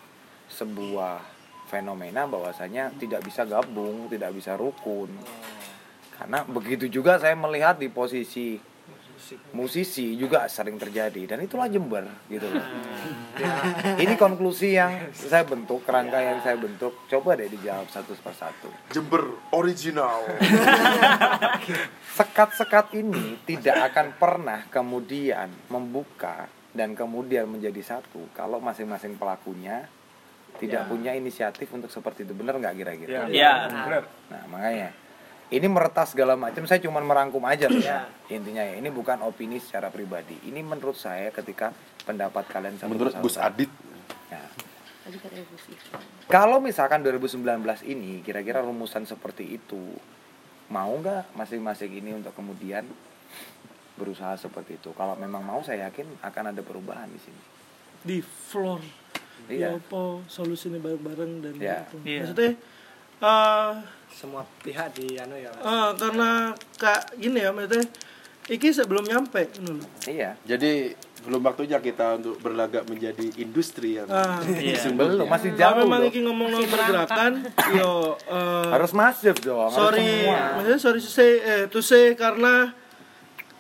[0.53, 1.32] sebuah
[1.73, 5.09] fenomena bahwasanya tidak bisa gabung, tidak bisa rukun.
[6.13, 8.61] Karena begitu juga saya melihat di posisi
[9.55, 12.67] musisi juga sering terjadi dan itulah Jember gitu loh.
[14.03, 17.07] Ini konklusi yang saya bentuk, kerangka yang saya bentuk.
[17.09, 18.69] Coba deh dijawab satu persatu.
[18.93, 20.27] Jember original.
[22.19, 29.89] Sekat-sekat ini tidak akan pernah kemudian membuka dan kemudian menjadi satu kalau masing-masing pelakunya
[30.57, 30.89] tidak Ya.
[30.89, 33.29] punya inisiatif untuk seperti itu benar nggak kira-kira?
[33.29, 33.67] Ya.
[33.69, 34.91] benar Nah makanya
[35.49, 38.09] ini meretas segala macam saya cuma merangkum aja loh Ya.
[38.27, 41.73] intinya ya ini bukan opini secara pribadi ini menurut saya ketika
[42.03, 43.13] pendapat kalian satu Menurut.
[43.19, 43.69] Gus Adit.
[44.29, 44.49] Nah,
[45.05, 46.01] Ivan.
[46.27, 47.43] kalau misalkan 2019
[47.85, 49.93] ini kira-kira rumusan seperti itu
[50.69, 52.87] mau nggak masing-masing ini untuk kemudian
[53.93, 57.43] berusaha seperti itu kalau memang mau saya yakin akan ada perubahan di sini
[58.01, 58.81] di floor
[59.47, 59.69] Iya.
[59.69, 61.79] ya apa solusinya bareng-bareng dan Iya.
[61.83, 61.97] gitu.
[62.03, 62.19] Iya.
[62.23, 62.51] maksudnya
[63.21, 63.73] eh
[64.11, 66.31] semua pihak di anu ya eh, karena
[66.75, 67.87] kak gini ya maksudnya
[68.45, 69.79] iki sebelum nyampe lho.
[70.05, 70.91] iya Jadi
[71.23, 74.43] belum waktunya kita untuk berlagak menjadi industri yang Ah.
[74.43, 74.91] Iya.
[74.91, 76.11] belum masih Kalau jauh memang loh.
[76.11, 77.33] iki ngomong no pergerakan
[77.73, 80.39] yo eh, harus masif dong harus sorry semua.
[80.57, 82.75] maksudnya sorry to say eh, to say karena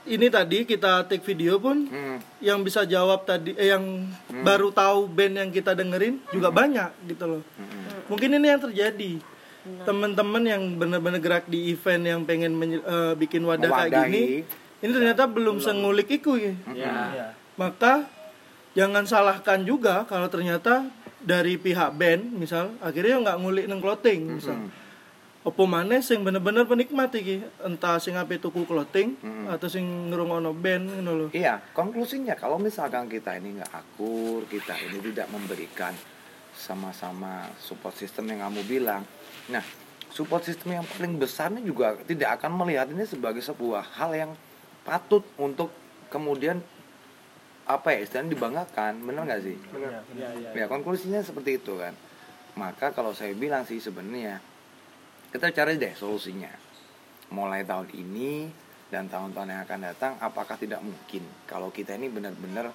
[0.05, 2.19] ini tadi kita take video pun Hmm.
[2.39, 7.25] yang bisa jawab tadi eh, yang baru tahu band yang kita dengerin juga banyak gitu
[7.29, 7.43] loh.
[7.55, 8.03] Hmm.
[8.07, 9.13] mungkin ini yang terjadi.
[9.63, 14.07] Teman-teman yang benar-benar gerak di event yang pengen menye- eh, bikin wadah kayak Mewadahi.
[14.09, 14.23] gini
[14.79, 16.51] ini ternyata belum sengulik iku ya.
[16.73, 16.93] Ya
[17.55, 18.11] maka
[18.73, 20.91] jangan salahkan juga kalau ternyata
[21.21, 24.59] dari pihak band misal akhirnya nggak ngulik neng clothing misal
[25.43, 27.43] opo maneh sing bener-bener penikmat iki?
[27.67, 29.19] Entah sing ape tuku clothing
[29.51, 31.27] atau sing ngrungokno band ngono lho.
[31.35, 35.95] Iya, konklusinya kalau misalkan kita ini nggak akur, kita ini tidak memberikan
[36.55, 39.03] sama-sama support system yang kamu bilang.
[39.51, 39.65] Nah,
[40.15, 44.31] support system yang paling besarnya juga tidak akan melihat ini sebagai sebuah hal yang
[44.87, 45.75] patut untuk
[46.07, 46.63] kemudian
[47.63, 49.57] apa ya istilahnya dibanggakan, benar nggak sih?
[50.19, 51.95] ya ya Ya konklusinya seperti itu kan.
[52.53, 54.52] Maka kalau saya bilang sih sebenarnya
[55.33, 56.53] kita cari deh solusinya.
[57.33, 58.53] Mulai tahun ini
[58.93, 62.69] dan tahun-tahun yang akan datang, apakah tidak mungkin kalau kita ini benar-benar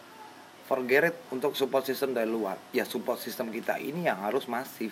[0.65, 2.57] forget it untuk support system dari luar.
[2.73, 4.91] Ya support system kita ini yang harus masif.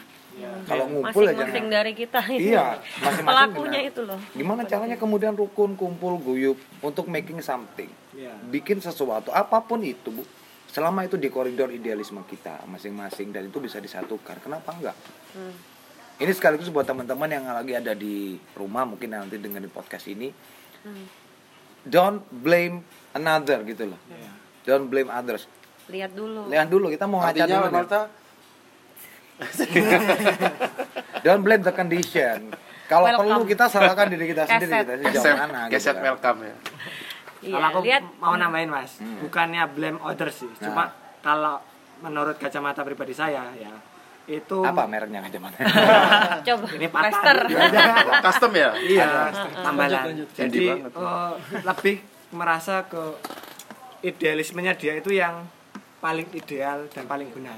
[0.67, 2.65] Kalau ngumpul aja masing-masing nggak- dari kita Iya,
[2.99, 8.83] masing-masing pelakunya itu loh Gimana caranya kemudian rukun, kumpul, guyup untuk making something, ya bikin
[8.83, 10.27] sesuatu, apa pun itu, bu.
[10.67, 14.97] Selama itu di koridor idealisme kita masing-masing dan itu bisa disatukan, kenapa enggak?
[15.31, 15.55] Hmm.
[16.15, 18.15] Ini sekaligus buat teman-teman yang lagi ada di
[18.53, 20.31] rumah, mungkin nanti dengerin podcast ini,
[20.81, 21.05] Hmm.
[21.83, 23.99] don't blame another gitu loh,
[24.63, 25.43] don't blame others.
[25.85, 27.65] lihat dulu Lihat dulu, kita mau Artinya dulu.
[27.67, 27.73] nih.
[27.75, 28.01] Malta
[31.21, 32.53] Don't blame the condition.
[32.85, 34.85] Kalau perlu kita salahkan diri kita sendiri, Keset.
[35.03, 36.03] kita sih mana gitu keset kan.
[36.05, 36.55] welcome ya.
[37.41, 40.89] iya kalau aku lihat mau nambahin mas bukannya blame others sih cuma Nah.
[41.19, 41.55] kalau
[41.99, 43.73] menurut kacamata pribadi saya ya
[44.27, 45.57] itu Apa mereknya kacamata?
[46.47, 47.05] coba Ini patah.
[47.05, 47.37] Lester
[48.25, 48.69] Custom ya?
[48.75, 49.05] iya
[49.55, 50.27] tambahan lanjut.
[50.33, 51.95] jadi eh, lebih
[52.31, 53.03] merasa ke
[54.01, 55.45] idealismenya dia itu yang
[55.97, 57.57] paling ideal dan paling benar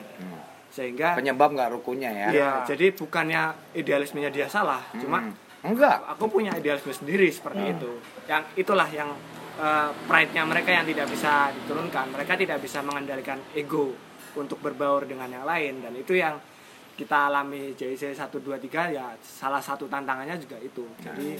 [0.70, 2.28] sehingga Penyebab nggak rukunnya ya?
[2.30, 3.42] ya jadi bukannya
[3.74, 5.24] idealismenya dia salah cuma
[5.58, 5.74] Hmm.
[5.74, 6.06] Enggak.
[6.08, 7.92] aku punya idealisme sendiri seperti itu
[8.26, 9.10] yang itulah yang
[9.58, 13.92] eh, pride-nya mereka yang tidak bisa diturunkan mereka tidak bisa mengendalikan ego
[14.36, 16.38] untuk berbaur dengan yang lain dan itu yang
[16.98, 18.42] kita alami JIC 123
[18.92, 21.38] ya salah satu tantangannya juga itu jadi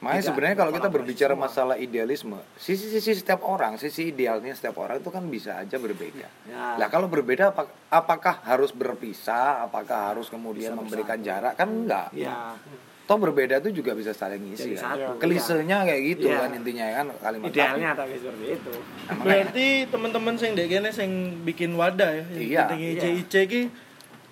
[0.00, 1.44] Makanya Tidak sebenarnya kalau kita berbicara semua.
[1.44, 6.24] masalah idealisme, sisi-sisi setiap orang, sisi idealnya setiap orang itu kan bisa aja berbeda.
[6.48, 6.80] Ya.
[6.80, 9.60] Lah kalau berbeda apa- apakah harus berpisah?
[9.60, 11.52] Apakah harus kemudian Bisa memberikan jarak?
[11.52, 12.16] Kan enggak.
[12.16, 12.56] ya
[13.04, 14.96] Toh berbeda itu juga bisa saling ngisi Jadi kan.
[14.96, 16.38] satu, Kelisenya kayak gitu Iya.
[16.38, 20.90] kan intinya kan kalimat idealnya tapi seperti itu Nah, makanya- berarti teman-teman sing dek kene
[20.90, 21.10] sing
[21.42, 22.60] bikin wadah ya yang Iya.
[22.64, 23.00] penting Iya.
[23.20, 23.62] JIC ki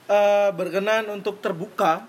[0.09, 2.09] eh, berkenan untuk terbuka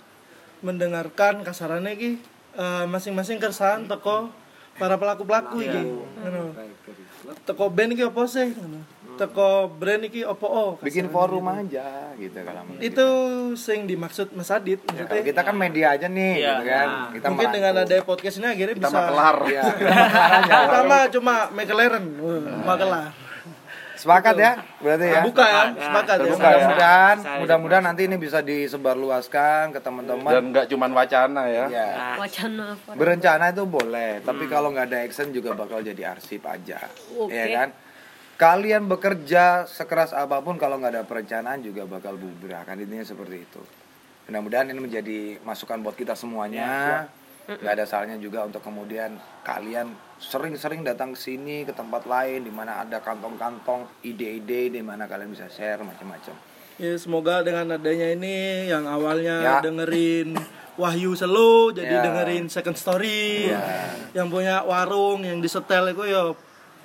[0.59, 2.11] mendengarkan kasarannya ki.
[2.51, 4.27] Eh, masing-masing keresahan teko
[4.75, 5.83] para pelaku-pelaku iki
[6.17, 6.55] ngono.
[7.45, 8.51] Teko band iki apa sih?
[8.51, 8.79] Ngono.
[9.15, 11.75] Teko brand iki apa oh bikin forum gitu.
[11.75, 13.07] aja gitu kalau itu
[13.53, 14.95] sing dimaksud Mas Adit kita.
[14.95, 16.51] Ya, kalau kita kan media aja nih Iya.
[16.55, 16.87] gitu kan.
[16.87, 18.95] Nah, Kita mungkin dengan ada podcast ini akhirnya Kita bisa.
[18.95, 19.35] Iya, kita makelar.
[20.39, 20.55] Aja.
[20.63, 23.11] pertama cuma McLaren Wah, makelar
[23.99, 25.21] Sepakat ya, berarti ya.
[25.27, 26.23] Buka ya, sepakat ya.
[26.23, 26.31] Ya.
[26.31, 30.31] Mudah-mudahan, mudah-mudahan nanti ini bisa disebarluaskan ke teman-teman.
[30.31, 31.65] Dan nggak cuman wacana ya.
[31.67, 31.87] Ya.
[32.15, 32.91] Wacana apa?
[32.95, 36.79] Berencana itu boleh, tapi kalau nggak ada action juga bakal jadi arsip aja,
[37.19, 37.35] Oke.
[37.35, 37.69] ya kan?
[38.39, 43.43] Kalian bekerja sekeras apa pun kalau nggak ada perencanaan juga bakal bubrah kan intinya seperti
[43.43, 43.59] itu.
[44.31, 47.03] Mudah-mudahan ini menjadi masukan buat kita semuanya.
[47.49, 52.53] Nggak ada salahnya juga untuk kemudian kalian sering-sering datang ke sini ke tempat lain di
[52.53, 56.37] mana ada kantong-kantong ide-ide di mana kalian bisa share macam-macam.
[56.77, 59.55] Ya semoga dengan adanya ini yang awalnya Ya.
[59.59, 60.37] dengerin
[60.77, 62.05] Wahyu Selo jadi Ya.
[62.05, 63.51] dengerin Second Story.
[63.51, 63.59] Ya.
[64.13, 66.31] Yang punya warung yang disetel itu ya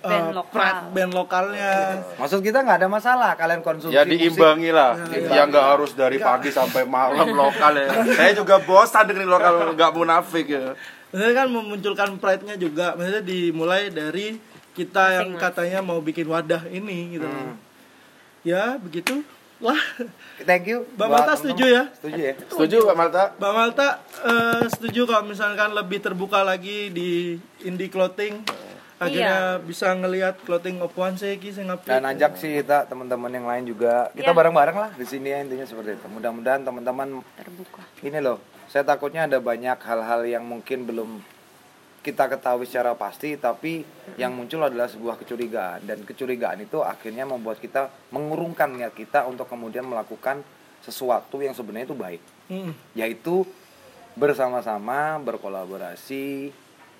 [0.04, 0.52] eh, Band lokal.
[0.52, 1.72] Prat band lokalnya.
[2.14, 4.20] Maksud kita nggak ada masalah kalian konsumsi Ya musik.
[4.20, 7.88] diimbangi lah, Ya, yang nggak harus dari pagi sampai malam lokal ya.
[8.06, 10.76] Saya juga bosan dengerin lokal, nggak munafik ya.
[11.08, 12.92] Maksudnya kan memunculkan pride-nya juga.
[12.92, 14.36] Maksudnya dimulai dari
[14.74, 17.24] kita yang katanya mau bikin wadah ini gitu.
[17.24, 17.54] Hmm.
[18.42, 19.22] Ya, begitu
[19.56, 19.78] lah.
[20.42, 20.82] Thank you.
[20.98, 21.82] Mbak Malta setuju ya?
[21.94, 22.34] Setuju ya.
[22.44, 23.22] Setuju Mbak Malta?
[23.38, 23.86] Mbak Malta
[24.20, 28.42] eh, setuju kalau misalkan lebih terbuka lagi di indie clothing.
[29.06, 31.86] Akhirnya bisa ngelihat clothing opuan sih ki sing apik.
[31.86, 34.08] Dan ajak sih kita teman-teman yang lain juga.
[34.10, 34.36] Kita Ya.
[34.36, 36.06] bareng-bareng lah di sini ya intinya seperti itu.
[36.08, 37.82] Mudah-mudahan teman-teman Terbuka.
[38.00, 38.38] ini loh.
[38.66, 41.22] Saya takutnya ada banyak hal-hal yang mungkin belum
[42.00, 43.80] kita ketahui secara pasti tapi
[44.16, 49.48] yang muncul adalah sebuah kecurigaan dan kecurigaan itu akhirnya membuat kita mengurungkan niat kita untuk
[49.48, 50.44] kemudian melakukan
[50.80, 52.76] sesuatu yang sebenarnya itu baik Mm.
[52.92, 53.48] yaitu
[54.14, 56.52] bersama-sama berkolaborasi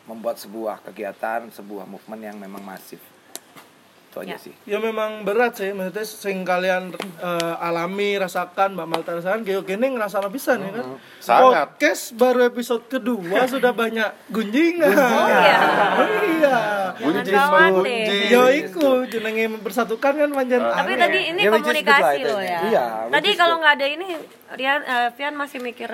[0.05, 3.00] membuat sebuah kegiatan sebuah movement yang memang masif
[4.07, 4.38] itu aja Ya.
[4.38, 9.66] sih Ya memang berat sih, maksudnya sing kalian eh, alami, rasakan, Mbak Malta rasakan, kayak
[9.66, 10.86] gini ngerasa pisan ya kan.
[11.18, 11.42] Sangat.
[11.74, 14.94] Podcast baru episode kedua sudah banyak gunjingan.
[14.94, 15.59] Oh iya.
[16.30, 16.59] iya.
[17.26, 18.30] Jangan khawatir.
[18.30, 20.62] Yo iku jenenge mempersatukan kan panjang.
[20.62, 22.61] Tapi tadi ini Ya, komunikasi loh ya.
[22.70, 24.09] Iya, tadi kalau nggak ada ini
[24.55, 25.90] Rian eh, Vian masih mikir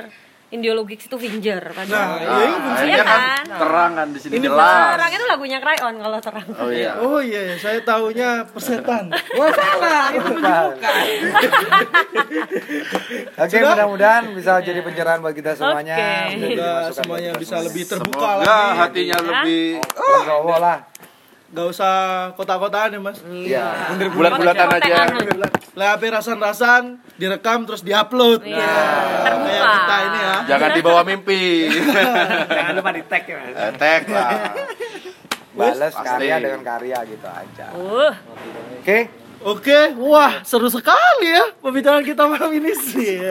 [0.51, 2.11] Indiologix itu Finger Nah, padahal.
[2.18, 3.44] iya ini fungsinya Iya kan kan?
[3.57, 4.90] terang kan di sini Ini jelas.
[4.92, 6.48] Orang itu lagunya Cry On kalau terang.
[6.53, 6.92] Oh iya.
[6.96, 9.05] Oh iya, iya, saya taunya persetan.
[9.11, 10.98] Wah salah, itu menunjukkan.
[13.36, 15.94] Oke, mudah-mudahan bisa jadi pencerahan buat kita semuanya.
[15.94, 16.34] Oke.
[16.34, 18.76] Menjadi Semoga semuanya bisa lebih terbuka Semoga lagi.
[18.76, 20.78] hatinya lebih Legowo lah.
[21.51, 21.94] Gak usah
[22.38, 23.18] kota-kotaan ya mas.
[23.26, 23.98] Iya.
[24.14, 25.11] bulat-bulatan aja.
[25.74, 28.46] Lah rasan-rasan direkam terus diupload.
[28.46, 28.55] Iya.
[28.62, 29.51] Nah, Terbuka.
[29.51, 30.36] kayak kita ini ya.
[30.46, 31.42] Jangan dibawa mimpi.
[32.57, 33.55] Jangan lupa di tag ya mas.
[33.59, 34.30] Eh, Tag lah.
[35.51, 37.66] Balas karya dengan karya gitu aja.
[37.74, 38.14] Uh,
[38.78, 38.98] Oke.
[39.40, 43.18] Oke, wah seru sekali ya pembicaraan kita malam ini sih.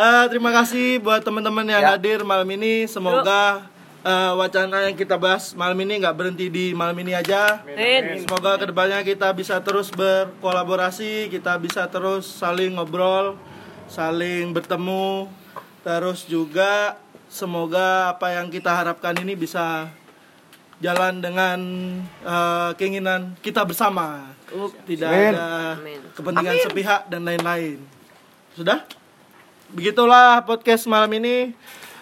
[0.00, 1.92] Eh, terima kasih buat teman-teman yang Ya.
[1.92, 2.88] hadir malam ini.
[2.88, 3.68] Semoga
[4.04, 7.60] eh, wacana yang kita bahas malam ini nggak berhenti di malam ini aja.
[7.64, 8.24] Amin.
[8.24, 13.36] Semoga ke depannya kita bisa terus berkolaborasi, kita bisa terus saling ngobrol,
[13.90, 15.28] saling bertemu,
[15.84, 16.96] terus juga
[17.30, 19.88] semoga apa yang kita harapkan ini bisa
[20.80, 21.58] jalan dengan
[22.24, 24.32] eh, keinginan kita bersama,
[24.88, 25.32] tidak Amin.
[25.36, 26.00] ada Amin.
[26.16, 27.78] kepentingan sepihak dan lain-lain.
[28.56, 28.82] Sudah?
[29.70, 31.54] Begitulah podcast malam ini.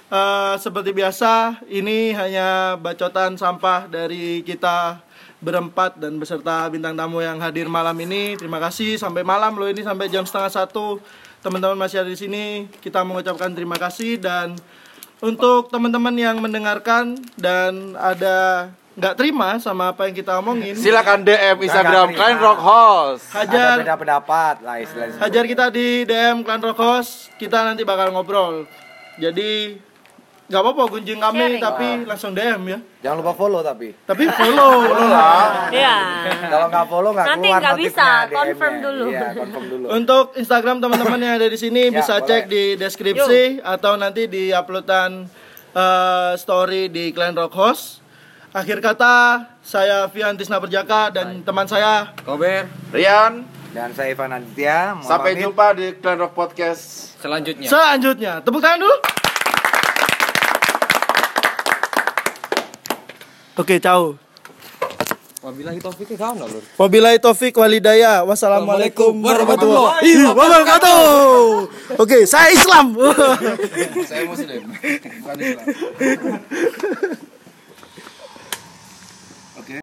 [0.08, 5.04] Eh, seperti biasa, ini hanya bacotan sampah dari kita
[5.44, 8.32] berempat dan beserta bintang tamu yang hadir malam ini.
[8.40, 10.96] Terima kasih sampai malam loh ini sampai jam setengah satu.
[11.44, 12.72] Teman-teman masih ada di sini.
[12.80, 14.56] Kita mengucapkan terima kasih dan
[15.20, 21.68] untuk teman-teman yang mendengarkan dan ada nggak terima sama apa yang kita omongin, Silakan DM
[21.68, 22.16] Instagram.
[22.16, 22.58] Klein Rock.
[22.64, 25.20] Ada hajar beda pendapat lah istilahnya.
[25.20, 27.28] hajar kita di DM Klan Rokos.
[27.36, 28.64] Kita nanti bakal ngobrol.
[29.18, 29.84] Jadi
[30.48, 31.60] nggak apa-apa gunjing kami Sharing.
[31.60, 32.78] tapi langsung DM ya.
[32.98, 33.92] Jangan lupa follow tapi.
[34.00, 34.74] Tapi follow.
[35.68, 35.96] Iya.
[36.48, 39.04] Kalau nggak follow nggak Nanti keluar nggak bisa, confirm dulu.
[39.08, 39.84] Iya, confirm dulu.
[39.90, 42.26] Untuk Instagram teman-teman yang ada di sini Ya, bisa boleh.
[42.26, 45.28] cek di deskripsi atau nanti di uploadan
[45.70, 47.84] eh, story di Klan Rock House.
[48.50, 54.96] Akhir kata, saya Vian Tisna Perjaka dan teman saya Kober Rian, Dan saya Ivan Aditya.
[54.96, 55.44] mohon sampai pamit.
[55.44, 57.12] jumpa di Klein Rock Podcast.
[57.20, 57.68] selanjutnya.
[57.68, 58.32] selanjutnya.
[58.40, 58.96] Tepuk tangan dulu.
[63.58, 64.14] Oke, ciao.
[65.42, 66.62] Wabillahi taufiq nggak lur?
[66.78, 68.22] Wabillahi taufik walidaya.
[68.22, 71.02] Wassalamualaikum warahmatullahi wabarakatuh.
[71.98, 72.94] Oke, saya Islam.
[74.06, 74.62] Saya muslim.
[74.70, 75.66] Bukan Islam.